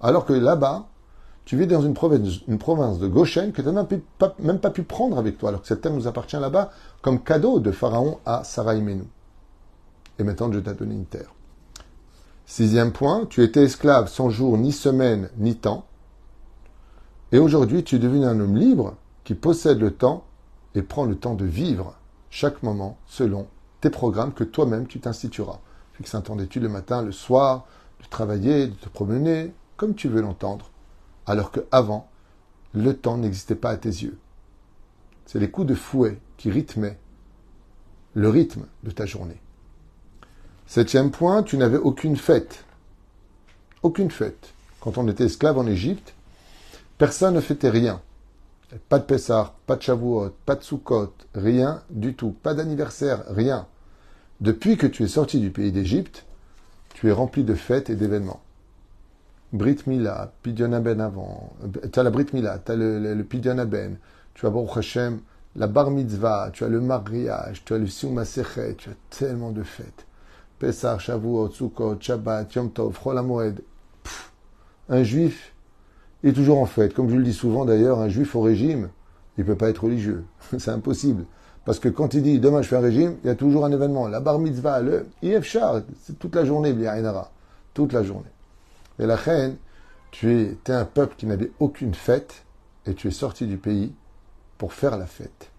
Alors 0.00 0.24
que 0.24 0.32
là-bas, 0.32 0.88
tu 1.44 1.56
vis 1.56 1.66
dans 1.66 1.82
une 1.82 1.94
province, 1.94 2.40
une 2.46 2.58
province 2.58 2.98
de 2.98 3.08
Goshen 3.08 3.52
que 3.52 3.62
tu 3.62 3.68
n'as 3.68 3.86
même, 4.38 4.58
pas 4.58 4.70
pu 4.70 4.82
prendre 4.82 5.18
avec 5.18 5.38
toi, 5.38 5.48
alors 5.48 5.62
que 5.62 5.68
cette 5.68 5.80
terre 5.80 5.92
nous 5.92 6.06
appartient 6.06 6.36
là-bas 6.36 6.70
comme 7.00 7.22
cadeau 7.22 7.58
de 7.58 7.72
Pharaon 7.72 8.18
à 8.24 8.44
Sarah 8.44 8.74
Menou. 8.74 9.06
Et 10.18 10.24
maintenant, 10.24 10.48
Dieu 10.48 10.62
t'a 10.62 10.74
donné 10.74 10.94
une 10.94 11.06
terre. 11.06 11.34
Sixième 12.46 12.92
point, 12.92 13.26
tu 13.26 13.42
étais 13.42 13.62
esclave 13.62 14.08
sans 14.08 14.28
jour, 14.28 14.58
ni 14.58 14.72
semaine, 14.72 15.30
ni 15.38 15.56
temps. 15.56 15.86
Et 17.32 17.38
aujourd'hui, 17.38 17.82
tu 17.82 17.96
es 17.96 17.98
devenu 17.98 18.24
un 18.26 18.38
homme 18.38 18.56
libre 18.56 18.96
qui 19.24 19.34
possède 19.34 19.80
le 19.80 19.92
temps 19.92 20.24
et 20.74 20.82
prend 20.82 21.04
le 21.04 21.16
temps 21.16 21.34
de 21.34 21.44
vivre 21.44 21.94
chaque 22.30 22.62
moment 22.62 22.98
selon 23.06 23.46
tes 23.80 23.90
programmes 23.90 24.32
que 24.32 24.44
toi-même 24.44 24.86
tu 24.86 25.00
t'institueras. 25.00 25.60
Fixe 25.94 26.14
un 26.14 26.20
temps 26.20 26.36
le 26.36 26.68
matin, 26.68 27.02
le 27.02 27.12
soir, 27.12 27.66
de 28.02 28.08
travailler, 28.08 28.66
de 28.66 28.74
te 28.74 28.88
promener, 28.88 29.52
comme 29.76 29.94
tu 29.94 30.08
veux 30.08 30.20
l'entendre. 30.20 30.70
Alors 31.26 31.52
qu'avant, 31.52 32.08
le 32.74 32.96
temps 32.96 33.18
n'existait 33.18 33.54
pas 33.54 33.70
à 33.70 33.76
tes 33.76 33.88
yeux. 33.88 34.18
C'est 35.26 35.38
les 35.38 35.50
coups 35.50 35.68
de 35.68 35.74
fouet 35.74 36.18
qui 36.36 36.50
rythmaient 36.50 36.98
le 38.14 38.28
rythme 38.28 38.66
de 38.82 38.90
ta 38.90 39.06
journée. 39.06 39.40
Septième 40.66 41.10
point, 41.10 41.42
tu 41.42 41.56
n'avais 41.56 41.78
aucune 41.78 42.16
fête. 42.16 42.64
Aucune 43.82 44.10
fête. 44.10 44.52
Quand 44.80 44.98
on 44.98 45.08
était 45.08 45.24
esclave 45.24 45.58
en 45.58 45.66
Égypte, 45.66 46.14
personne 46.98 47.34
ne 47.34 47.40
fêtait 47.40 47.70
rien. 47.70 48.00
Pas 48.88 48.98
de 48.98 49.04
Pessah, 49.04 49.54
pas 49.66 49.76
de 49.76 49.82
Shavuot, 49.82 50.30
pas 50.46 50.56
de 50.56 50.62
Sukkot, 50.62 51.12
rien 51.34 51.82
du 51.90 52.14
tout. 52.14 52.30
Pas 52.30 52.54
d'anniversaire, 52.54 53.24
rien. 53.28 53.66
Depuis 54.42 54.76
que 54.76 54.88
tu 54.88 55.04
es 55.04 55.06
sorti 55.06 55.38
du 55.38 55.50
pays 55.50 55.70
d'Égypte, 55.70 56.26
tu 56.94 57.08
es 57.08 57.12
rempli 57.12 57.44
de 57.44 57.54
fêtes 57.54 57.90
et 57.90 57.94
d'événements. 57.94 58.40
Brit 59.52 59.78
Mila, 59.86 60.32
Pidyon 60.42 60.72
avant. 60.72 61.52
Tu 61.92 61.96
as 61.96 62.02
la 62.02 62.10
Brit 62.10 62.26
Mila, 62.32 62.58
tu 62.58 62.72
as 62.72 62.74
le, 62.74 62.98
le, 62.98 63.24
tu 64.34 64.46
as 64.46 64.50
Baruch 64.50 64.76
Hashem, 64.76 65.20
la 65.54 65.68
Bar 65.68 65.92
Mitzvah, 65.92 66.50
tu 66.52 66.64
as 66.64 66.68
le 66.68 66.80
mariage, 66.80 67.62
tu 67.64 67.72
as 67.72 67.78
le 67.78 67.86
Sium 67.86 68.20
tu 68.24 68.90
as 68.90 68.94
tellement 69.10 69.52
de 69.52 69.62
fêtes. 69.62 70.06
Pesach, 70.58 70.98
Shavuot, 70.98 71.50
Sukkot, 71.50 71.98
Shabbat, 72.00 72.52
Yom 72.56 72.72
Tov, 72.72 72.98
Chol 73.00 73.54
Un 74.88 75.02
juif 75.04 75.54
est 76.24 76.32
toujours 76.32 76.58
en 76.58 76.66
fête. 76.66 76.94
Comme 76.94 77.08
je 77.08 77.14
le 77.14 77.22
dis 77.22 77.32
souvent 77.32 77.64
d'ailleurs, 77.64 78.00
un 78.00 78.08
juif 78.08 78.34
au 78.34 78.40
régime, 78.40 78.88
il 79.38 79.42
ne 79.42 79.46
peut 79.46 79.56
pas 79.56 79.68
être 79.68 79.84
religieux. 79.84 80.24
C'est 80.58 80.72
impossible. 80.72 81.26
Parce 81.64 81.78
que 81.78 81.88
quand 81.88 82.14
il 82.14 82.22
dit 82.22 82.40
demain 82.40 82.62
je 82.62 82.68
fais 82.68 82.76
un 82.76 82.80
régime, 82.80 83.16
il 83.22 83.28
y 83.28 83.30
a 83.30 83.34
toujours 83.34 83.64
un 83.64 83.72
événement. 83.72 84.08
La 84.08 84.20
bar 84.20 84.38
mitzvah, 84.38 84.80
le 84.80 85.06
c'est 85.22 86.18
toute 86.18 86.34
la 86.34 86.44
journée, 86.44 86.74
Toute 87.74 87.92
la 87.92 88.02
journée. 88.02 88.30
Et 88.98 89.06
la 89.06 89.16
reine, 89.16 89.56
tu 90.10 90.32
es 90.32 90.70
un 90.70 90.84
peuple 90.84 91.14
qui 91.16 91.26
n'avait 91.26 91.52
aucune 91.60 91.94
fête 91.94 92.44
et 92.86 92.94
tu 92.94 93.08
es 93.08 93.12
sorti 93.12 93.46
du 93.46 93.56
pays 93.56 93.92
pour 94.58 94.72
faire 94.72 94.98
la 94.98 95.06
fête. 95.06 95.50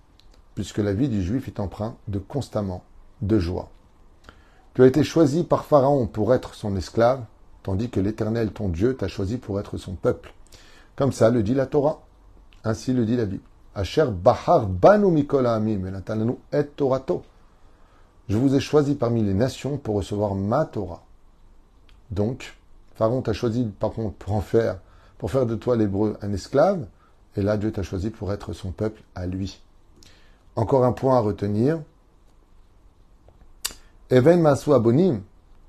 Puisque 0.55 0.77
la 0.77 0.93
vie 0.93 1.09
du 1.09 1.23
juif 1.23 1.47
est 1.47 1.59
empreinte 1.59 1.97
de 2.07 2.19
constamment 2.19 2.83
de 3.21 3.39
joie. 3.39 3.69
Tu 4.73 4.83
as 4.83 4.87
été 4.87 5.03
choisi 5.03 5.43
par 5.43 5.65
Pharaon 5.65 6.07
pour 6.07 6.33
être 6.33 6.53
son 6.53 6.75
esclave, 6.75 7.23
tandis 7.63 7.89
que 7.89 7.99
l'Éternel, 7.99 8.51
ton 8.51 8.69
Dieu, 8.69 8.95
t'a 8.95 9.07
choisi 9.07 9.37
pour 9.37 9.59
être 9.59 9.77
son 9.77 9.93
peuple. 9.93 10.33
Comme 10.95 11.11
ça 11.11 11.29
le 11.29 11.43
dit 11.43 11.53
la 11.53 11.65
Torah. 11.65 12.01
Ainsi 12.63 12.93
le 12.93 13.05
dit 13.05 13.15
la 13.17 13.25
Bible. 13.25 13.43
Bahar 13.75 14.67
Banu 14.67 15.27
et 16.51 16.63
Torato. 16.75 17.23
Je 18.29 18.37
vous 18.37 18.55
ai 18.55 18.59
choisi 18.59 18.95
parmi 18.95 19.23
les 19.23 19.33
nations 19.33 19.77
pour 19.77 19.95
recevoir 19.95 20.35
ma 20.35 20.65
Torah. 20.65 21.03
Donc, 22.11 22.55
Pharaon 22.95 23.21
t'a 23.21 23.33
choisi 23.33 23.65
par 23.79 23.91
contre 23.91 24.15
pour 24.15 24.33
en 24.33 24.41
faire, 24.41 24.79
pour 25.17 25.31
faire 25.31 25.45
de 25.45 25.55
toi 25.55 25.75
l'hébreu 25.75 26.17
un 26.21 26.31
esclave, 26.31 26.85
et 27.35 27.41
là 27.41 27.57
Dieu 27.57 27.71
t'a 27.71 27.83
choisi 27.83 28.11
pour 28.11 28.31
être 28.31 28.53
son 28.53 28.71
peuple 28.71 29.01
à 29.15 29.25
lui. 29.25 29.61
Encore 30.55 30.85
un 30.85 30.91
point 30.91 31.17
à 31.17 31.19
retenir, 31.19 31.81
Even 34.11 34.41
Masu 34.41 34.73
Abonim, 34.73 35.21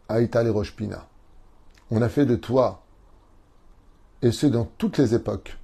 Aïta 0.08 0.42
Roshpina. 0.42 1.06
On 1.90 2.02
a 2.02 2.08
fait 2.08 2.26
de 2.26 2.36
toi, 2.36 2.82
et 4.20 4.32
ce 4.32 4.46
dans 4.46 4.68
toutes 4.76 4.98
les 4.98 5.14
époques. 5.14 5.56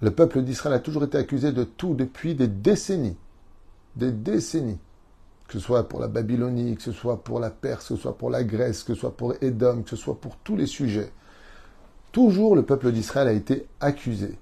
Le 0.00 0.10
peuple 0.10 0.42
d'Israël 0.42 0.76
a 0.76 0.80
toujours 0.80 1.04
été 1.04 1.18
accusé 1.18 1.52
de 1.52 1.64
tout 1.64 1.94
depuis 1.94 2.34
des 2.34 2.48
décennies. 2.48 3.16
Des 3.96 4.12
décennies. 4.12 4.78
Que 5.46 5.54
ce 5.54 5.60
soit 5.60 5.88
pour 5.88 5.98
la 6.00 6.08
Babylonie, 6.08 6.76
que 6.76 6.82
ce 6.82 6.92
soit 6.92 7.24
pour 7.24 7.40
la 7.40 7.50
Perse, 7.50 7.88
que 7.88 7.96
ce 7.96 8.02
soit 8.02 8.18
pour 8.18 8.30
la 8.30 8.44
Grèce, 8.44 8.84
que 8.84 8.94
ce 8.94 9.00
soit 9.00 9.16
pour 9.16 9.34
Édom, 9.40 9.82
que 9.82 9.90
ce 9.90 9.96
soit 9.96 10.20
pour 10.20 10.36
tous 10.36 10.56
les 10.56 10.66
sujets. 10.66 11.10
Toujours 12.12 12.54
le 12.54 12.64
peuple 12.64 12.92
d'Israël 12.92 13.28
a 13.28 13.32
été 13.32 13.66
accusé. 13.80 14.38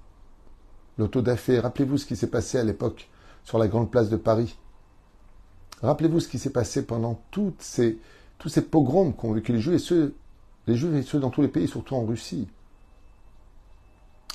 L'autodafé, 0.98 1.60
rappelez-vous 1.60 1.98
ce 1.98 2.06
qui 2.06 2.16
s'est 2.16 2.26
passé 2.26 2.58
à 2.58 2.64
l'époque 2.64 3.08
sur 3.44 3.58
la 3.58 3.68
grande 3.68 3.90
place 3.90 4.08
de 4.08 4.16
Paris? 4.16 4.58
Rappelez-vous 5.82 6.20
ce 6.20 6.28
qui 6.28 6.38
s'est 6.38 6.50
passé 6.50 6.84
pendant 6.84 7.20
tous 7.30 7.54
ces 7.60 7.98
pogroms 8.62 9.12
qu'ont 9.12 9.32
vécu 9.32 9.52
les 9.52 9.60
Juifs, 9.60 9.92
les 10.66 10.76
Juifs 10.76 10.94
et 10.94 11.02
ceux 11.02 11.20
dans 11.20 11.30
tous 11.30 11.42
les 11.42 11.48
pays, 11.48 11.68
surtout 11.68 11.94
en 11.94 12.04
Russie. 12.04 12.48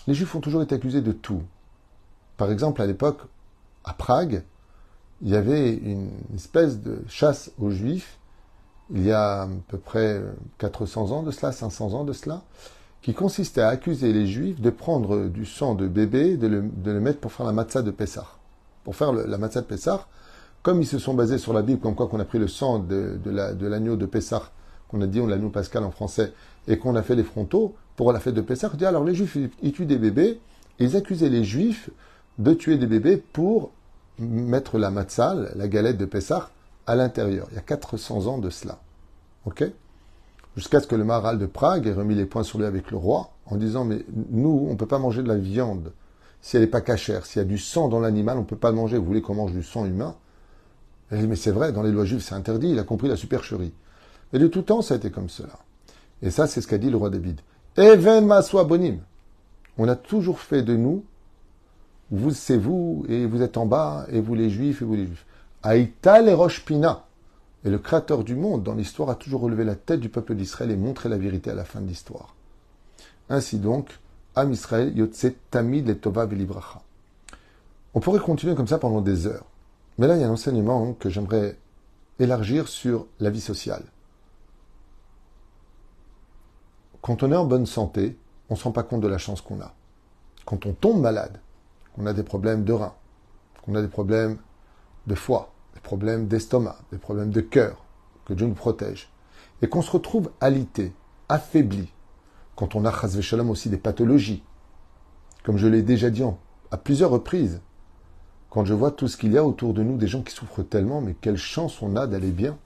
Les 0.07 0.13
Juifs 0.13 0.33
ont 0.35 0.41
toujours 0.41 0.61
été 0.61 0.75
accusés 0.75 1.01
de 1.01 1.11
tout. 1.11 1.43
Par 2.37 2.51
exemple, 2.51 2.81
à 2.81 2.85
l'époque, 2.85 3.21
à 3.83 3.93
Prague, 3.93 4.43
il 5.21 5.29
y 5.29 5.35
avait 5.35 5.73
une 5.73 6.09
espèce 6.35 6.79
de 6.79 7.03
chasse 7.07 7.51
aux 7.59 7.69
Juifs, 7.69 8.17
il 8.93 9.03
y 9.03 9.11
a 9.11 9.43
à 9.43 9.47
peu 9.67 9.77
près 9.77 10.21
400 10.57 11.11
ans 11.11 11.23
de 11.23 11.31
cela, 11.31 11.51
500 11.51 11.93
ans 11.93 12.03
de 12.03 12.13
cela, 12.13 12.41
qui 13.01 13.13
consistait 13.13 13.61
à 13.61 13.69
accuser 13.69 14.11
les 14.13 14.27
Juifs 14.27 14.59
de 14.59 14.69
prendre 14.69 15.27
du 15.27 15.45
sang 15.45 15.75
de 15.75 15.87
bébé, 15.87 16.37
de 16.37 16.47
le, 16.47 16.61
de 16.61 16.91
le 16.91 16.99
mettre 16.99 17.19
pour 17.19 17.31
faire 17.31 17.45
la 17.45 17.53
matzah 17.53 17.81
de 17.81 17.91
Pessah. 17.91 18.27
Pour 18.83 18.95
faire 18.95 19.13
la 19.13 19.37
matzah 19.37 19.61
de 19.61 19.67
Pessah, 19.67 20.07
comme 20.61 20.81
ils 20.81 20.87
se 20.87 20.99
sont 20.99 21.13
basés 21.13 21.37
sur 21.37 21.53
la 21.53 21.61
Bible, 21.61 21.79
comme 21.79 21.95
quoi 21.95 22.07
qu'on 22.07 22.19
a 22.19 22.25
pris 22.25 22.39
le 22.39 22.47
sang 22.47 22.79
de, 22.79 23.19
l'agneau 23.25 23.95
de 23.95 24.05
Pessah, 24.05 24.51
qu'on 24.87 25.01
a 25.01 25.07
dit 25.07 25.19
on 25.19 25.27
l'agneau 25.27 25.49
pascal 25.49 25.83
en 25.83 25.91
français, 25.91 26.33
et 26.67 26.77
qu'on 26.77 26.95
a 26.95 27.01
fait 27.01 27.15
les 27.15 27.23
frontaux 27.23 27.75
pour 27.95 28.11
la 28.13 28.19
fête 28.19 28.35
de 28.35 28.41
Pessah, 28.41 28.69
dit 28.75 28.85
alors 28.85 29.03
les 29.03 29.13
Juifs, 29.13 29.37
ils 29.61 29.71
tuent 29.71 29.85
des 29.85 29.97
bébés, 29.97 30.39
ils 30.79 30.95
accusaient 30.95 31.29
les 31.29 31.43
Juifs 31.43 31.89
de 32.39 32.53
tuer 32.53 32.77
des 32.77 32.87
bébés 32.87 33.17
pour 33.17 33.71
mettre 34.17 34.77
la 34.77 34.91
matzal, 34.91 35.51
la 35.55 35.67
galette 35.67 35.97
de 35.97 36.05
Pessah, 36.05 36.49
à 36.87 36.95
l'intérieur. 36.95 37.47
Il 37.51 37.55
y 37.55 37.59
a 37.59 37.61
400 37.61 38.27
ans 38.27 38.37
de 38.37 38.49
cela. 38.49 38.79
Ok? 39.45 39.63
Jusqu'à 40.55 40.79
ce 40.79 40.87
que 40.87 40.95
le 40.95 41.03
maral 41.03 41.37
de 41.39 41.45
Prague 41.45 41.87
ait 41.87 41.93
remis 41.93 42.15
les 42.15 42.25
points 42.25 42.43
sur 42.43 42.59
lui 42.59 42.65
avec 42.65 42.91
le 42.91 42.97
roi, 42.97 43.31
en 43.45 43.55
disant, 43.57 43.85
mais 43.85 44.05
nous, 44.31 44.65
on 44.67 44.71
ne 44.71 44.77
peut 44.77 44.85
pas 44.85 44.99
manger 44.99 45.23
de 45.23 45.27
la 45.27 45.37
viande 45.37 45.93
si 46.41 46.55
elle 46.55 46.63
n'est 46.63 46.67
pas 46.67 46.81
cachère. 46.81 47.25
S'il 47.25 47.39
y 47.39 47.45
a 47.45 47.47
du 47.47 47.57
sang 47.57 47.87
dans 47.87 47.99
l'animal, 47.99 48.37
on 48.37 48.41
ne 48.41 48.45
peut 48.45 48.55
pas 48.55 48.71
manger. 48.71 48.97
Vous 48.97 49.05
voulez 49.05 49.21
qu'on 49.21 49.35
mange 49.35 49.53
du 49.53 49.63
sang 49.63 49.85
humain? 49.85 50.15
Mais 51.11 51.35
c'est 51.35 51.51
vrai, 51.51 51.71
dans 51.71 51.83
les 51.83 51.91
lois 51.91 52.05
juives, 52.05 52.21
c'est 52.21 52.35
interdit, 52.35 52.69
il 52.69 52.79
a 52.79 52.83
compris 52.83 53.07
la 53.07 53.17
supercherie. 53.17 53.73
Et 54.33 54.39
de 54.39 54.47
tout 54.47 54.61
temps, 54.61 54.81
ça 54.81 54.93
a 54.93 54.97
été 54.97 55.11
comme 55.11 55.29
cela. 55.29 55.59
Et 56.21 56.31
ça, 56.31 56.47
c'est 56.47 56.61
ce 56.61 56.67
qu'a 56.67 56.77
dit 56.77 56.89
le 56.89 56.97
roi 56.97 57.09
David. 57.09 57.41
Even 57.77 58.25
maswa 58.25 58.63
bonim. 58.63 58.99
On 59.77 59.87
a 59.87 59.95
toujours 59.95 60.39
fait 60.39 60.61
de 60.61 60.75
nous, 60.75 61.03
vous, 62.11 62.31
c'est 62.31 62.57
vous, 62.57 63.05
et 63.07 63.25
vous 63.25 63.41
êtes 63.41 63.55
en 63.55 63.65
bas, 63.65 64.05
et 64.09 64.19
vous 64.19 64.35
les 64.35 64.49
juifs, 64.49 64.81
et 64.81 64.85
vous 64.85 64.95
les 64.95 65.05
juifs. 65.05 65.25
Aïta 65.63 66.21
les 66.21 66.35
pina. 66.65 67.05
Et 67.63 67.69
le 67.69 67.77
créateur 67.77 68.23
du 68.23 68.35
monde, 68.35 68.63
dans 68.63 68.73
l'histoire, 68.73 69.09
a 69.09 69.15
toujours 69.15 69.41
relevé 69.41 69.63
la 69.63 69.75
tête 69.75 69.99
du 69.99 70.09
peuple 70.09 70.35
d'Israël 70.35 70.71
et 70.71 70.75
montré 70.75 71.07
la 71.07 71.17
vérité 71.17 71.51
à 71.51 71.53
la 71.53 71.63
fin 71.63 71.79
de 71.79 71.87
l'histoire. 71.87 72.35
Ainsi 73.29 73.59
donc, 73.59 73.99
Am 74.35 74.51
Israël, 74.51 74.97
Yotse 74.97 75.27
Tamid 75.51 75.87
et 75.87 75.97
Tova 75.97 76.25
Velibracha. 76.25 76.81
On 77.93 77.99
pourrait 77.99 78.19
continuer 78.19 78.55
comme 78.55 78.67
ça 78.67 78.77
pendant 78.77 79.01
des 79.01 79.27
heures. 79.27 79.45
Mais 79.97 80.07
là, 80.07 80.15
il 80.15 80.21
y 80.21 80.23
a 80.23 80.27
un 80.27 80.31
enseignement 80.31 80.93
que 80.93 81.09
j'aimerais 81.09 81.57
élargir 82.19 82.67
sur 82.67 83.05
la 83.19 83.29
vie 83.29 83.41
sociale. 83.41 83.83
Quand 87.01 87.23
on 87.23 87.31
est 87.31 87.35
en 87.35 87.45
bonne 87.45 87.65
santé, 87.65 88.17
on 88.49 88.53
ne 88.53 88.59
se 88.59 88.63
rend 88.63 88.71
pas 88.71 88.83
compte 88.83 89.01
de 89.01 89.07
la 89.07 89.17
chance 89.17 89.41
qu'on 89.41 89.59
a. 89.59 89.73
Quand 90.45 90.65
on 90.65 90.73
tombe 90.73 91.01
malade, 91.01 91.39
qu'on 91.95 92.05
a 92.05 92.13
des 92.13 92.23
problèmes 92.23 92.63
de 92.63 92.73
rein, 92.73 92.93
qu'on 93.63 93.75
a 93.75 93.81
des 93.81 93.87
problèmes 93.87 94.37
de 95.07 95.15
foie, 95.15 95.51
des 95.73 95.79
problèmes 95.79 96.27
d'estomac, 96.27 96.77
des 96.91 96.97
problèmes 96.97 97.31
de 97.31 97.41
cœur, 97.41 97.83
que 98.25 98.33
Dieu 98.33 98.47
nous 98.47 98.53
protège, 98.53 99.09
et 99.61 99.67
qu'on 99.67 99.81
se 99.81 99.91
retrouve 99.91 100.31
alité, 100.41 100.93
affaibli, 101.29 101.91
quand 102.55 102.75
on 102.75 102.85
a 102.85 103.21
Shalom 103.21 103.49
aussi 103.49 103.69
des 103.69 103.77
pathologies, 103.77 104.43
comme 105.43 105.57
je 105.57 105.67
l'ai 105.67 105.81
déjà 105.81 106.09
dit 106.09 106.23
à 106.69 106.77
plusieurs 106.77 107.09
reprises, 107.09 107.61
quand 108.49 108.65
je 108.65 108.73
vois 108.73 108.91
tout 108.91 109.07
ce 109.07 109.17
qu'il 109.17 109.31
y 109.31 109.37
a 109.37 109.45
autour 109.45 109.73
de 109.73 109.81
nous, 109.81 109.97
des 109.97 110.07
gens 110.07 110.21
qui 110.21 110.35
souffrent 110.35 110.61
tellement, 110.61 111.01
mais 111.01 111.15
quelle 111.19 111.37
chance 111.37 111.81
on 111.81 111.95
a 111.95 112.05
d'aller 112.05 112.31
bien. 112.31 112.57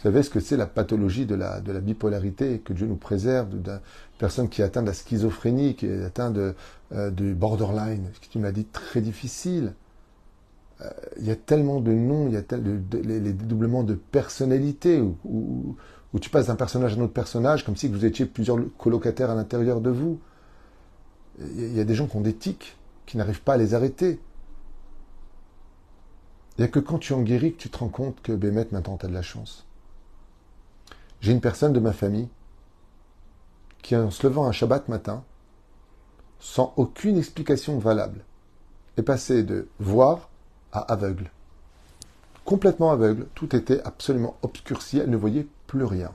Vous 0.00 0.04
savez 0.04 0.22
ce 0.22 0.30
que 0.30 0.40
c'est 0.40 0.56
la 0.56 0.66
pathologie 0.66 1.26
de 1.26 1.34
la, 1.34 1.60
de 1.60 1.72
la 1.72 1.80
bipolarité, 1.80 2.60
que 2.60 2.72
Dieu 2.72 2.86
nous 2.86 2.96
préserve, 2.96 3.50
d'une 3.50 3.80
personne 4.16 4.48
qui 4.48 4.62
atteint 4.62 4.80
de 4.80 4.86
la 4.86 4.94
schizophrénie, 4.94 5.74
qui 5.74 5.84
est 5.84 6.02
atteinte 6.02 6.32
de, 6.32 6.54
euh, 6.92 7.10
du 7.10 7.34
borderline, 7.34 8.08
ce 8.14 8.20
que 8.20 8.32
tu 8.32 8.38
m'as 8.38 8.50
dit 8.50 8.64
très 8.64 9.02
difficile. 9.02 9.74
Euh, 10.80 10.88
il 11.18 11.26
y 11.26 11.30
a 11.30 11.36
tellement 11.36 11.82
de 11.82 11.92
noms, 11.92 12.28
il 12.28 12.32
y 12.32 12.38
a 12.38 12.42
tel, 12.42 12.62
de, 12.62 12.96
les, 12.96 13.20
dédoublements 13.20 13.82
de 13.82 13.92
personnalité, 13.92 15.02
où, 15.02 15.76
où, 16.14 16.18
tu 16.18 16.30
passes 16.30 16.46
d'un 16.46 16.56
personnage 16.56 16.94
à 16.94 16.96
un 16.96 17.02
autre 17.02 17.12
personnage, 17.12 17.66
comme 17.66 17.76
si 17.76 17.86
vous 17.86 18.06
étiez 18.06 18.24
plusieurs 18.24 18.56
colocataires 18.78 19.28
à 19.28 19.34
l'intérieur 19.34 19.82
de 19.82 19.90
vous. 19.90 20.18
Il 21.40 21.76
y 21.76 21.80
a 21.80 21.84
des 21.84 21.94
gens 21.94 22.06
qui 22.06 22.16
ont 22.16 22.22
des 22.22 22.34
tics, 22.34 22.74
qui 23.04 23.18
n'arrivent 23.18 23.42
pas 23.42 23.52
à 23.52 23.58
les 23.58 23.74
arrêter. 23.74 24.18
Il 26.56 26.62
n'y 26.62 26.64
a 26.64 26.68
que 26.68 26.80
quand 26.80 26.98
tu 26.98 27.12
en 27.12 27.20
guéris 27.20 27.52
que 27.52 27.58
tu 27.58 27.68
te 27.68 27.76
rends 27.76 27.88
compte 27.88 28.22
que 28.22 28.32
Bémet, 28.32 28.68
maintenant, 28.72 28.96
tu 28.96 29.04
as 29.04 29.10
de 29.10 29.14
la 29.14 29.20
chance. 29.20 29.66
J'ai 31.20 31.32
une 31.32 31.40
personne 31.40 31.72
de 31.72 31.80
ma 31.80 31.92
famille 31.92 32.28
qui, 33.82 33.94
en 33.96 34.10
se 34.10 34.26
levant 34.26 34.46
un 34.46 34.52
Shabbat 34.52 34.88
matin, 34.88 35.24
sans 36.38 36.72
aucune 36.76 37.18
explication 37.18 37.78
valable, 37.78 38.24
est 38.96 39.02
passé 39.02 39.42
de 39.42 39.68
voir 39.78 40.30
à 40.72 40.80
aveugle. 40.92 41.30
Complètement 42.44 42.90
aveugle, 42.90 43.26
tout 43.34 43.54
était 43.54 43.82
absolument 43.82 44.36
obscurci, 44.42 44.98
elle 44.98 45.10
ne 45.10 45.16
voyait 45.16 45.46
plus 45.66 45.84
rien. 45.84 46.12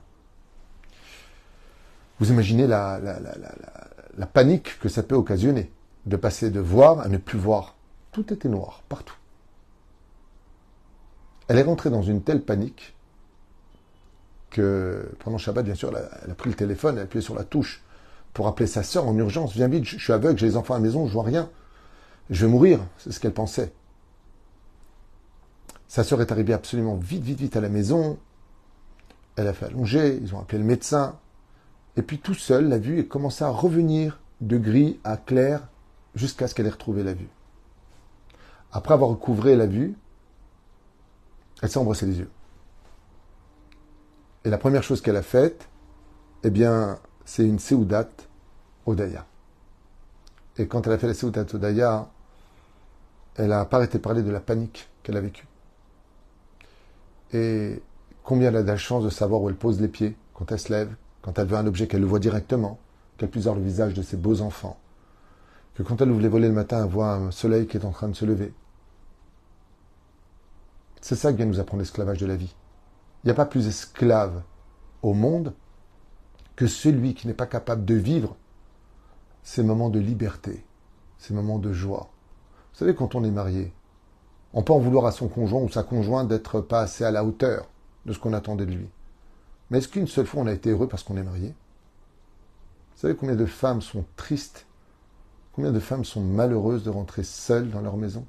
Vous 2.20 2.32
imaginez 2.32 2.66
la, 2.66 3.00
la, 3.00 4.26
panique 4.26 4.80
que 4.80 4.90
ça 4.90 5.04
peut 5.04 5.16
occasionner, 5.16 5.72
de 6.06 6.16
passer 6.16 6.50
de 6.50 6.60
voir 6.60 7.02
à 7.02 7.10
ne 7.10 7.18
plus 7.18 7.38
voir. 7.38 7.76
Tout 8.12 8.34
était 8.34 8.50
noir, 8.50 8.84
partout. 8.90 9.18
Elle 11.48 11.60
est 11.60 11.64
rentrée 11.64 11.90
dans 11.90 12.02
une 12.02 12.24
telle 12.24 12.42
panique 12.42 12.95
que 14.56 15.10
pendant 15.20 15.38
Shabbat, 15.38 15.66
bien 15.66 15.76
sûr, 15.76 15.92
elle 16.24 16.32
a, 16.32 16.34
pris 16.34 16.50
le 16.50 16.56
téléphone, 16.56 16.96
elle 16.96 17.02
a 17.02 17.04
appuyé 17.04 17.22
sur 17.22 17.36
la 17.36 17.44
touche 17.44 17.84
pour 18.34 18.48
appeler 18.48 18.68
sa 18.68 18.84
sœur 18.84 19.06
en 19.06 19.16
urgence. 19.18 19.52
Viens 19.54 19.68
vite, 19.68 19.84
je 19.84 19.98
suis 19.98 20.14
aveugle, 20.14 20.40
j'ai 20.40 20.46
les 20.46 20.56
enfants 20.56 20.76
à 20.76 20.78
la 20.78 20.84
maison, 20.84 21.08
je 21.08 21.14
vois 21.14 21.24
rien. 21.24 21.50
Je 22.30 22.46
vais 22.46 22.52
mourir, 22.52 22.80
c'est 22.98 23.12
ce 23.12 23.20
qu'elle 23.20 23.34
pensait. 23.34 23.74
Sa 25.90 26.06
sœur 26.06 26.22
est 26.22 26.32
arrivée 26.32 26.54
absolument 26.54 26.96
vite, 26.96 27.24
vite, 27.24 27.40
vite 27.40 27.58
à 27.58 27.62
la 27.62 27.68
maison. 27.68 28.18
Elle 29.36 29.48
a 29.48 29.54
fait 29.54 29.66
allonger, 29.66 30.20
ils 30.22 30.34
ont 30.34 30.40
appelé 30.40 30.58
le 30.58 30.64
médecin. 30.64 31.18
Et 31.98 32.02
puis 32.02 32.20
tout 32.20 32.34
seul, 32.34 32.70
la 32.70 32.78
vue 32.78 33.00
est 33.00 33.08
commencé 33.08 33.44
à 33.44 33.50
revenir 33.50 34.22
de 34.40 34.58
gris 34.58 35.02
à 35.04 35.18
clair 35.18 35.68
jusqu'à 36.16 36.48
ce 36.48 36.56
qu'elle 36.56 36.68
ait 36.68 36.70
retrouvé 36.70 37.04
la 37.04 37.14
vue. 37.14 37.30
Après 38.72 38.94
avoir 38.94 39.10
recouvré 39.10 39.58
la 39.58 39.66
vue, 39.66 39.96
elle 41.62 41.70
s'est 41.70 41.78
embrassée 41.78 42.06
les 42.06 42.20
yeux. 42.20 42.30
Et 44.46 44.50
la 44.50 44.60
première 44.60 44.84
chose 44.84 45.02
qu'elle 45.02 45.16
a 45.16 45.24
faite, 45.24 45.68
eh 46.44 46.52
bien, 46.52 47.00
c'est 47.26 47.44
une 47.44 47.58
Seudat 47.58 48.08
Odaya. 48.86 49.26
Et 50.58 50.68
quand 50.68 50.86
elle 50.86 50.94
a 50.94 50.98
fait 51.00 51.08
la 51.08 51.16
Seudat 51.16 51.48
Odaya, 51.52 52.08
elle 53.38 53.50
n'a 53.50 53.66
pas 53.66 53.78
arrêté 53.78 53.98
de 53.98 54.04
parler 54.04 54.22
de 54.22 54.30
la 54.30 54.40
panique 54.40 54.88
qu'elle 55.02 55.18
a 55.18 55.22
vécue. 55.22 55.48
Et 57.34 57.82
combien 58.24 58.50
elle 58.50 58.58
a 58.58 58.62
de 58.62 58.68
la 58.68 58.78
chance 58.78 59.04
de 59.04 59.10
savoir 59.10 59.42
où 59.42 59.50
elle 59.50 59.56
pose 59.56 59.82
les 59.82 59.88
pieds 59.88 60.16
quand 60.36 60.52
elle 60.52 60.60
se 60.60 60.72
lève, 60.72 60.96
quand 61.24 61.40
elle 61.40 61.48
veut 61.48 61.58
un 61.58 61.66
objet, 61.66 61.88
qu'elle 61.88 62.02
le 62.02 62.08
voit 62.08 62.20
directement, 62.20 62.78
qu'elle 63.18 63.32
puisse 63.32 63.46
voir 63.46 63.56
le 63.56 63.64
visage 63.64 63.96
de 63.96 64.04
ses 64.04 64.16
beaux 64.16 64.42
enfants. 64.42 64.78
Que 65.74 65.82
quand 65.82 66.00
elle 66.02 66.12
ouvre 66.12 66.22
les 66.22 66.30
volets 66.30 66.50
le 66.50 66.54
matin, 66.54 66.84
elle 66.84 66.92
voit 66.92 67.14
un 67.14 67.32
soleil 67.32 67.66
qui 67.66 67.78
est 67.78 67.86
en 67.86 67.92
train 67.92 68.10
de 68.10 68.16
se 68.16 68.26
lever. 68.26 68.54
C'est 71.02 71.16
ça 71.16 71.32
que 71.32 71.38
vient 71.38 71.48
nous 71.48 71.60
apprendre 71.60 71.82
l'esclavage 71.82 72.20
de 72.20 72.28
la 72.28 72.36
vie. 72.36 72.56
Il 73.26 73.30
n'y 73.30 73.32
a 73.32 73.36
pas 73.36 73.48
plus 73.48 73.68
esclave 73.68 74.44
au 75.02 75.16
monde 75.16 75.54
que 76.56 76.68
celui 76.68 77.16
qui 77.16 77.26
n'est 77.26 77.34
pas 77.34 77.48
capable 77.48 77.84
de 77.84 77.96
vivre 77.96 78.36
ces 79.42 79.64
moments 79.64 79.90
de 79.90 80.00
liberté, 80.00 80.64
ces 81.18 81.34
moments 81.34 81.58
de 81.58 81.74
joie. 81.74 82.12
Vous 82.72 82.80
savez, 82.80 82.94
quand 82.94 83.16
on 83.16 83.24
est 83.24 83.32
marié, 83.32 83.74
on 84.54 84.62
peut 84.62 84.74
en 84.74 84.80
vouloir 84.80 85.08
à 85.08 85.12
son 85.12 85.28
conjoint 85.28 85.62
ou 85.62 85.70
sa 85.70 85.82
conjointe 85.82 86.28
d'être 86.28 86.62
pas 86.62 86.82
assez 86.82 87.04
à 87.04 87.10
la 87.10 87.26
hauteur 87.26 87.68
de 88.06 88.14
ce 88.14 88.20
qu'on 88.20 88.32
attendait 88.32 88.68
de 88.68 88.74
lui. 88.74 88.90
Mais 89.72 89.80
est-ce 89.80 89.88
qu'une 89.88 90.08
seule 90.08 90.28
fois 90.28 90.44
on 90.44 90.48
a 90.48 90.54
été 90.54 90.70
heureux 90.70 90.88
parce 90.88 91.02
qu'on 91.02 91.18
est 91.18 91.24
marié? 91.24 91.48
Vous 91.50 93.02
savez 93.02 93.16
combien 93.16 93.36
de 93.36 93.48
femmes 93.48 93.82
sont 93.82 94.06
tristes 94.16 94.68
Combien 95.54 95.72
de 95.72 95.80
femmes 95.80 96.06
sont 96.06 96.22
malheureuses 96.22 96.84
de 96.84 96.92
rentrer 96.92 97.24
seules 97.24 97.72
dans 97.72 97.82
leur 97.82 97.98
maison 97.98 98.26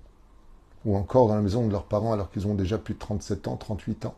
ou 0.86 0.96
encore 0.96 1.28
dans 1.28 1.34
la 1.34 1.42
maison 1.42 1.66
de 1.66 1.72
leurs 1.72 1.84
parents 1.84 2.12
alors 2.12 2.30
qu'ils 2.30 2.46
ont 2.46 2.54
déjà 2.54 2.78
plus 2.78 2.94
de 2.94 2.98
37 2.98 3.48
ans, 3.48 3.56
38 3.56 4.06
ans, 4.06 4.14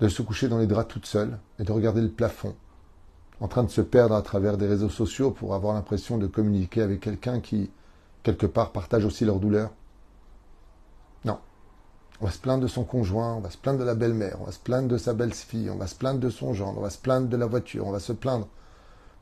de 0.00 0.08
se 0.08 0.22
coucher 0.22 0.48
dans 0.48 0.58
les 0.58 0.66
draps 0.66 0.92
toutes 0.92 1.06
seules 1.06 1.38
et 1.58 1.64
de 1.64 1.72
regarder 1.72 2.00
le 2.00 2.10
plafond, 2.10 2.54
en 3.40 3.48
train 3.48 3.64
de 3.64 3.70
se 3.70 3.80
perdre 3.80 4.14
à 4.14 4.22
travers 4.22 4.56
des 4.56 4.66
réseaux 4.66 4.88
sociaux 4.88 5.30
pour 5.30 5.54
avoir 5.54 5.74
l'impression 5.74 6.18
de 6.18 6.26
communiquer 6.26 6.82
avec 6.82 7.00
quelqu'un 7.00 7.40
qui, 7.40 7.70
quelque 8.22 8.46
part, 8.46 8.72
partage 8.72 9.04
aussi 9.04 9.24
leur 9.24 9.38
douleur. 9.38 9.70
Non. 11.24 11.38
On 12.20 12.26
va 12.26 12.30
se 12.30 12.38
plaindre 12.38 12.62
de 12.62 12.68
son 12.68 12.84
conjoint, 12.84 13.34
on 13.34 13.40
va 13.40 13.50
se 13.50 13.58
plaindre 13.58 13.78
de 13.78 13.84
la 13.84 13.94
belle-mère, 13.94 14.38
on 14.40 14.44
va 14.44 14.52
se 14.52 14.58
plaindre 14.58 14.88
de 14.88 14.98
sa 14.98 15.14
belle-fille, 15.14 15.70
on 15.70 15.76
va 15.76 15.86
se 15.86 15.94
plaindre 15.94 16.20
de 16.20 16.30
son 16.30 16.52
gendre, 16.52 16.78
on 16.78 16.82
va 16.82 16.90
se 16.90 16.98
plaindre 16.98 17.28
de 17.28 17.36
la 17.36 17.46
voiture, 17.46 17.86
on 17.86 17.92
va 17.92 18.00
se 18.00 18.12
plaindre. 18.12 18.48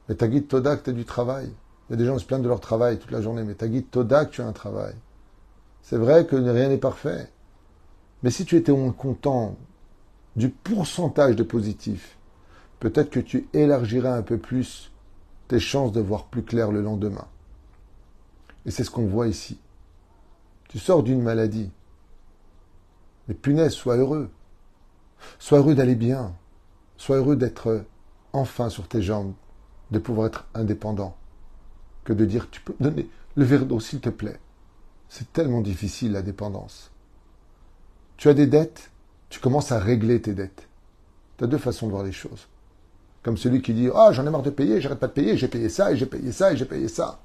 Mais 0.09 0.15
t'as 0.15 0.27
guide 0.27 0.49
Toda 0.49 0.77
que 0.77 0.83
t'as 0.83 0.93
du 0.93 1.05
travail. 1.05 1.51
Il 1.89 1.93
y 1.93 1.95
a 1.95 1.97
des 1.97 2.07
gens 2.07 2.15
qui 2.15 2.23
se 2.23 2.27
plaignent 2.27 2.43
de 2.43 2.49
leur 2.49 2.61
travail 2.61 2.99
toute 2.99 3.11
la 3.11 3.21
journée, 3.21 3.43
mais 3.43 3.55
t'as 3.55 3.69
guide 3.69 3.91
Toda 3.91 4.25
que 4.25 4.31
tu 4.31 4.43
as 4.43 4.47
un 4.47 4.53
travail. 4.53 4.95
C'est 5.83 5.97
vrai 5.97 6.27
que 6.27 6.37
rien 6.37 6.69
n'est 6.69 6.79
parfait. 6.79 7.31
Mais 8.23 8.31
si 8.31 8.45
tu 8.45 8.57
étais 8.57 8.73
au 8.73 8.77
moins 8.77 8.93
content 8.93 9.57
du 10.37 10.49
pourcentage 10.49 11.37
de 11.37 11.43
positif, 11.43 12.19
peut-être 12.81 13.11
que 13.11 13.21
tu 13.21 13.49
élargirais 13.53 14.09
un 14.09 14.23
peu 14.23 14.39
plus 14.39 14.91
tes 15.49 15.61
chances 15.61 15.93
de 15.93 16.01
voir 16.01 16.27
plus 16.27 16.43
clair 16.43 16.71
le 16.73 16.83
lendemain. 16.83 17.27
Et 18.67 18.71
c'est 18.71 18.85
ce 18.85 18.91
qu'on 18.91 19.07
voit 19.07 19.29
ici. 19.29 19.59
Tu 20.69 20.79
sors 20.79 21.03
d'une 21.03 21.23
maladie. 21.23 21.71
Mais 23.29 23.35
punaise, 23.35 23.73
sois 23.73 23.97
heureux. 23.97 24.31
Sois 25.39 25.59
heureux 25.59 25.75
d'aller 25.75 25.95
bien. 25.95 26.35
Sois 26.97 27.17
heureux 27.17 27.37
d'être 27.37 27.85
enfin 28.33 28.69
sur 28.69 28.89
tes 28.89 29.03
jambes, 29.03 29.35
de 29.91 29.99
pouvoir 29.99 30.29
être 30.29 30.47
indépendant. 30.55 31.17
Que 32.05 32.13
de 32.13 32.25
dire, 32.25 32.51
tu 32.51 32.61
peux 32.61 32.75
donner 32.81 33.09
le 33.37 33.45
verre 33.45 33.67
d'eau, 33.67 33.81
s'il 33.81 34.01
te 34.01 34.11
plaît. 34.11 34.41
C'est 35.09 35.33
tellement 35.33 35.61
difficile 35.61 36.13
la 36.13 36.23
dépendance. 36.23 36.91
Tu 38.17 38.29
as 38.29 38.35
des 38.35 38.47
dettes, 38.47 38.91
tu 39.35 39.41
commences 39.41 39.73
à 39.73 39.81
régler 39.81 40.23
tes 40.23 40.33
dettes. 40.33 40.69
Tu 41.39 41.43
as 41.43 41.49
deux 41.49 41.59
façons 41.59 41.87
de 41.87 41.91
voir 41.91 42.05
les 42.05 42.13
choses. 42.13 42.47
Comme 43.25 43.37
celui 43.37 43.63
qui 43.63 43.75
dit 43.75 43.89
Ah, 43.93 44.13
j'en 44.13 44.25
ai 44.25 44.31
marre 44.31 44.45
de 44.45 44.51
payer, 44.51 44.81
j'arrête 44.81 45.01
pas 45.01 45.09
de 45.09 45.13
payer, 45.13 45.37
j'ai 45.37 45.49
payé 45.49 45.69
ça, 45.69 45.91
et 45.91 45.97
j'ai 45.97 46.07
payé 46.07 46.31
ça, 46.31 46.53
et 46.53 46.57
j'ai 46.57 46.65
payé 46.65 46.87
ça. 46.87 47.19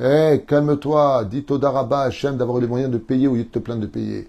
Eh, 0.00 0.42
calme-toi, 0.48 1.24
dis 1.26 1.46
au 1.48 1.64
Hachem 1.64 2.36
d'avoir 2.36 2.58
les 2.58 2.66
moyens 2.66 2.90
de 2.90 2.98
payer 2.98 3.28
au 3.28 3.36
lieu 3.36 3.44
de 3.44 3.50
te 3.50 3.60
plaindre 3.60 3.82
de 3.82 3.86
payer. 3.86 4.28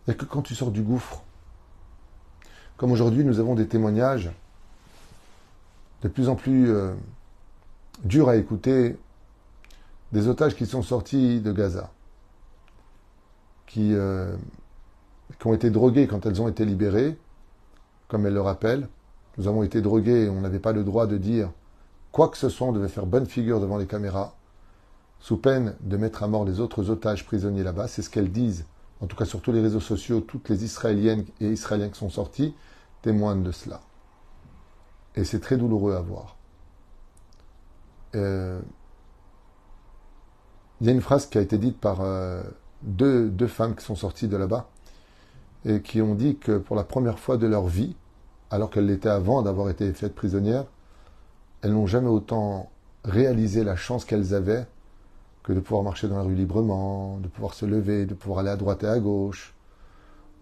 Il 0.00 0.10
n'y 0.10 0.14
a 0.14 0.16
que 0.16 0.24
quand 0.24 0.42
tu 0.42 0.56
sors 0.56 0.72
du 0.72 0.82
gouffre. 0.82 1.22
Comme 2.76 2.90
aujourd'hui, 2.90 3.22
nous 3.22 3.38
avons 3.38 3.54
des 3.54 3.68
témoignages 3.68 4.32
de 6.02 6.08
plus 6.08 6.28
en 6.28 6.34
plus 6.34 6.72
euh, 6.72 6.92
durs 8.02 8.28
à 8.28 8.34
écouter 8.34 8.98
des 10.10 10.26
otages 10.26 10.56
qui 10.56 10.66
sont 10.66 10.82
sortis 10.82 11.40
de 11.40 11.52
Gaza, 11.52 11.92
qui, 13.66 13.94
euh, 13.94 14.36
qui 15.38 15.46
ont 15.46 15.54
été 15.54 15.70
drogués 15.70 16.06
quand 16.06 16.26
elles 16.26 16.40
ont 16.40 16.48
été 16.48 16.64
libérées, 16.64 17.18
comme 18.08 18.26
elle 18.26 18.34
le 18.34 18.40
rappelle. 18.40 18.88
Nous 19.36 19.48
avons 19.48 19.62
été 19.62 19.80
drogués 19.80 20.28
on 20.28 20.40
n'avait 20.40 20.60
pas 20.60 20.72
le 20.72 20.84
droit 20.84 21.06
de 21.06 21.18
dire 21.18 21.50
quoi 22.12 22.28
que 22.28 22.36
ce 22.36 22.48
soit, 22.48 22.68
on 22.68 22.72
devait 22.72 22.88
faire 22.88 23.06
bonne 23.06 23.26
figure 23.26 23.60
devant 23.60 23.76
les 23.76 23.86
caméras, 23.86 24.34
sous 25.18 25.36
peine 25.36 25.74
de 25.80 25.96
mettre 25.96 26.22
à 26.22 26.28
mort 26.28 26.44
les 26.44 26.60
autres 26.60 26.90
otages 26.90 27.24
prisonniers 27.26 27.64
là-bas. 27.64 27.88
C'est 27.88 28.02
ce 28.02 28.10
qu'elles 28.10 28.30
disent, 28.30 28.66
en 29.00 29.06
tout 29.06 29.16
cas 29.16 29.24
sur 29.24 29.40
tous 29.40 29.52
les 29.52 29.60
réseaux 29.60 29.80
sociaux, 29.80 30.20
toutes 30.20 30.48
les 30.48 30.64
Israéliennes 30.64 31.24
et 31.40 31.48
Israéliens 31.48 31.88
qui 31.88 31.98
sont 31.98 32.10
sortis 32.10 32.54
témoignent 33.02 33.42
de 33.42 33.52
cela. 33.52 33.80
Et 35.16 35.24
c'est 35.24 35.40
très 35.40 35.56
douloureux 35.56 35.94
à 35.94 36.00
voir. 36.00 36.36
Euh, 38.14 38.60
il 40.80 40.86
y 40.86 40.90
a 40.90 40.92
une 40.92 41.00
phrase 41.00 41.26
qui 41.26 41.38
a 41.38 41.40
été 41.40 41.58
dite 41.58 41.78
par 41.78 42.00
euh, 42.00 42.42
deux, 42.84 43.46
femmes 43.46 43.74
qui 43.74 43.84
sont 43.84 43.96
sorties 43.96 44.28
de 44.28 44.36
là-bas 44.36 44.68
et 45.64 45.80
qui 45.80 46.02
ont 46.02 46.14
dit 46.14 46.36
que 46.36 46.58
pour 46.58 46.76
la 46.76 46.84
première 46.84 47.18
fois 47.18 47.36
de 47.36 47.46
leur 47.46 47.66
vie, 47.66 47.96
alors 48.50 48.70
qu'elles 48.70 48.86
l'étaient 48.86 49.08
avant 49.08 49.42
d'avoir 49.42 49.70
été 49.70 49.92
faites 49.92 50.14
prisonnières, 50.14 50.66
elles 51.62 51.72
n'ont 51.72 51.86
jamais 51.86 52.08
autant 52.08 52.70
réalisé 53.04 53.64
la 53.64 53.76
chance 53.76 54.04
qu'elles 54.04 54.34
avaient 54.34 54.66
que 55.42 55.52
de 55.52 55.60
pouvoir 55.60 55.82
marcher 55.82 56.08
dans 56.08 56.16
la 56.16 56.22
rue 56.22 56.34
librement, 56.34 57.18
de 57.18 57.28
pouvoir 57.28 57.54
se 57.54 57.66
lever, 57.66 58.06
de 58.06 58.14
pouvoir 58.14 58.40
aller 58.40 58.50
à 58.50 58.56
droite 58.56 58.82
et 58.82 58.86
à 58.86 58.98
gauche, 58.98 59.54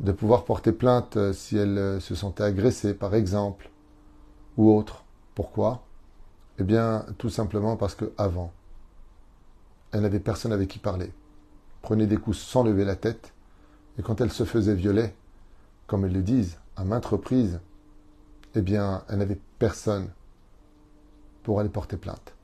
de 0.01 0.13
pouvoir 0.13 0.45
porter 0.45 0.73
plainte 0.73 1.17
euh, 1.17 1.33
si 1.33 1.57
elles 1.57 1.79
euh, 1.79 2.01
se 2.01 2.15
sentaient 2.15 2.45
agressées, 2.45 2.95
par 2.95 3.15
exemple, 3.15 3.71
ou 4.57 4.73
autre. 4.73 5.05
Pourquoi? 5.35 5.83
Eh 6.59 6.65
bien, 6.65 7.05
tout 7.19 7.31
simplement 7.31 7.77
parce 7.77 7.95
que 7.95 8.13
avant, 8.17 8.53
elles 9.91 10.03
n'avaient 10.03 10.21
personne 10.21 10.53
avec 10.53 10.69
qui 10.69 10.79
parler. 10.79 11.13
Prenaient 11.83 12.07
des 12.07 12.17
coups 12.17 12.39
sans 12.39 12.63
lever 12.63 12.85
la 12.85 12.97
tête, 12.97 13.33
et 13.99 14.03
quand 14.03 14.21
elles 14.21 14.33
se 14.33 14.45
faisaient 14.45 14.75
violer, 14.75 15.13
comme 15.87 16.05
elles 16.05 16.13
le 16.13 16.23
disent, 16.23 16.59
à 16.77 16.85
maintes 16.85 17.07
reprises, 17.07 17.61
eh 18.55 18.63
bien, 18.63 19.03
elles 19.09 19.19
n'avaient 19.19 19.41
personne 19.59 20.09
pour 21.43 21.61
aller 21.61 21.69
porter 21.69 21.97
plainte. 21.97 22.35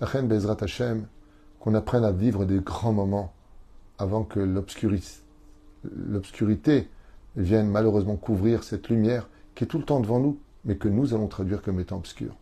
La 0.00 0.06
reine 0.06 0.28
Bezrat 0.28 0.56
Hashem, 0.60 1.06
qu'on 1.60 1.74
apprenne 1.74 2.04
à 2.04 2.12
vivre 2.12 2.44
des 2.44 2.60
grands 2.60 2.92
moments 2.92 3.32
avant 3.98 4.24
que 4.24 4.40
l'obscurité 4.40 6.90
vienne 7.36 7.68
malheureusement 7.68 8.16
couvrir 8.16 8.64
cette 8.64 8.88
lumière 8.88 9.28
qui 9.54 9.64
est 9.64 9.66
tout 9.66 9.78
le 9.78 9.84
temps 9.84 10.00
devant 10.00 10.20
nous, 10.20 10.38
mais 10.64 10.76
que 10.76 10.88
nous 10.88 11.14
allons 11.14 11.28
traduire 11.28 11.62
comme 11.62 11.80
étant 11.80 11.96
obscure. 11.96 12.36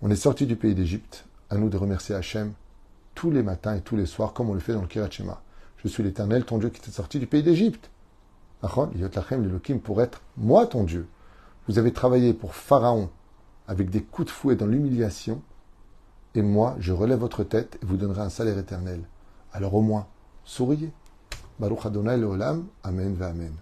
On 0.00 0.10
est 0.10 0.16
sorti 0.16 0.46
du 0.46 0.56
pays 0.56 0.74
d'Égypte, 0.74 1.26
à 1.50 1.56
nous 1.56 1.68
de 1.68 1.76
remercier 1.76 2.14
Hachem 2.14 2.52
tous 3.14 3.30
les 3.30 3.42
matins 3.42 3.74
et 3.74 3.80
tous 3.80 3.96
les 3.96 4.06
soirs, 4.06 4.32
comme 4.32 4.50
on 4.50 4.54
le 4.54 4.60
fait 4.60 4.72
dans 4.72 4.82
le 4.82 4.86
Kirat 4.86 5.08
Je 5.76 5.88
suis 5.88 6.02
l'Éternel, 6.02 6.44
ton 6.44 6.58
Dieu, 6.58 6.70
qui 6.70 6.80
t'est 6.80 6.90
sorti 6.90 7.18
du 7.18 7.26
pays 7.26 7.42
d'Égypte. 7.42 7.90
pour 9.80 10.02
être 10.02 10.22
moi 10.36 10.66
ton 10.66 10.84
Dieu. 10.84 11.08
Vous 11.68 11.78
avez 11.78 11.92
travaillé 11.92 12.34
pour 12.34 12.54
Pharaon 12.54 13.10
avec 13.68 13.90
des 13.90 14.02
coups 14.02 14.26
de 14.26 14.32
fouet 14.32 14.56
dans 14.56 14.66
l'humiliation, 14.66 15.42
et 16.34 16.42
moi, 16.42 16.76
je 16.78 16.92
relève 16.92 17.18
votre 17.18 17.44
tête 17.44 17.78
et 17.82 17.86
vous 17.86 17.96
donnerai 17.96 18.22
un 18.22 18.30
salaire 18.30 18.58
éternel. 18.58 19.02
Alors 19.52 19.74
au 19.74 19.82
moins, 19.82 20.06
souriez. 20.44 20.92
Baruch 21.58 21.86
Adonai 21.86 22.16
Leolam, 22.16 22.66
Amen 22.82 23.14
va 23.14 23.28
Amen. 23.28 23.52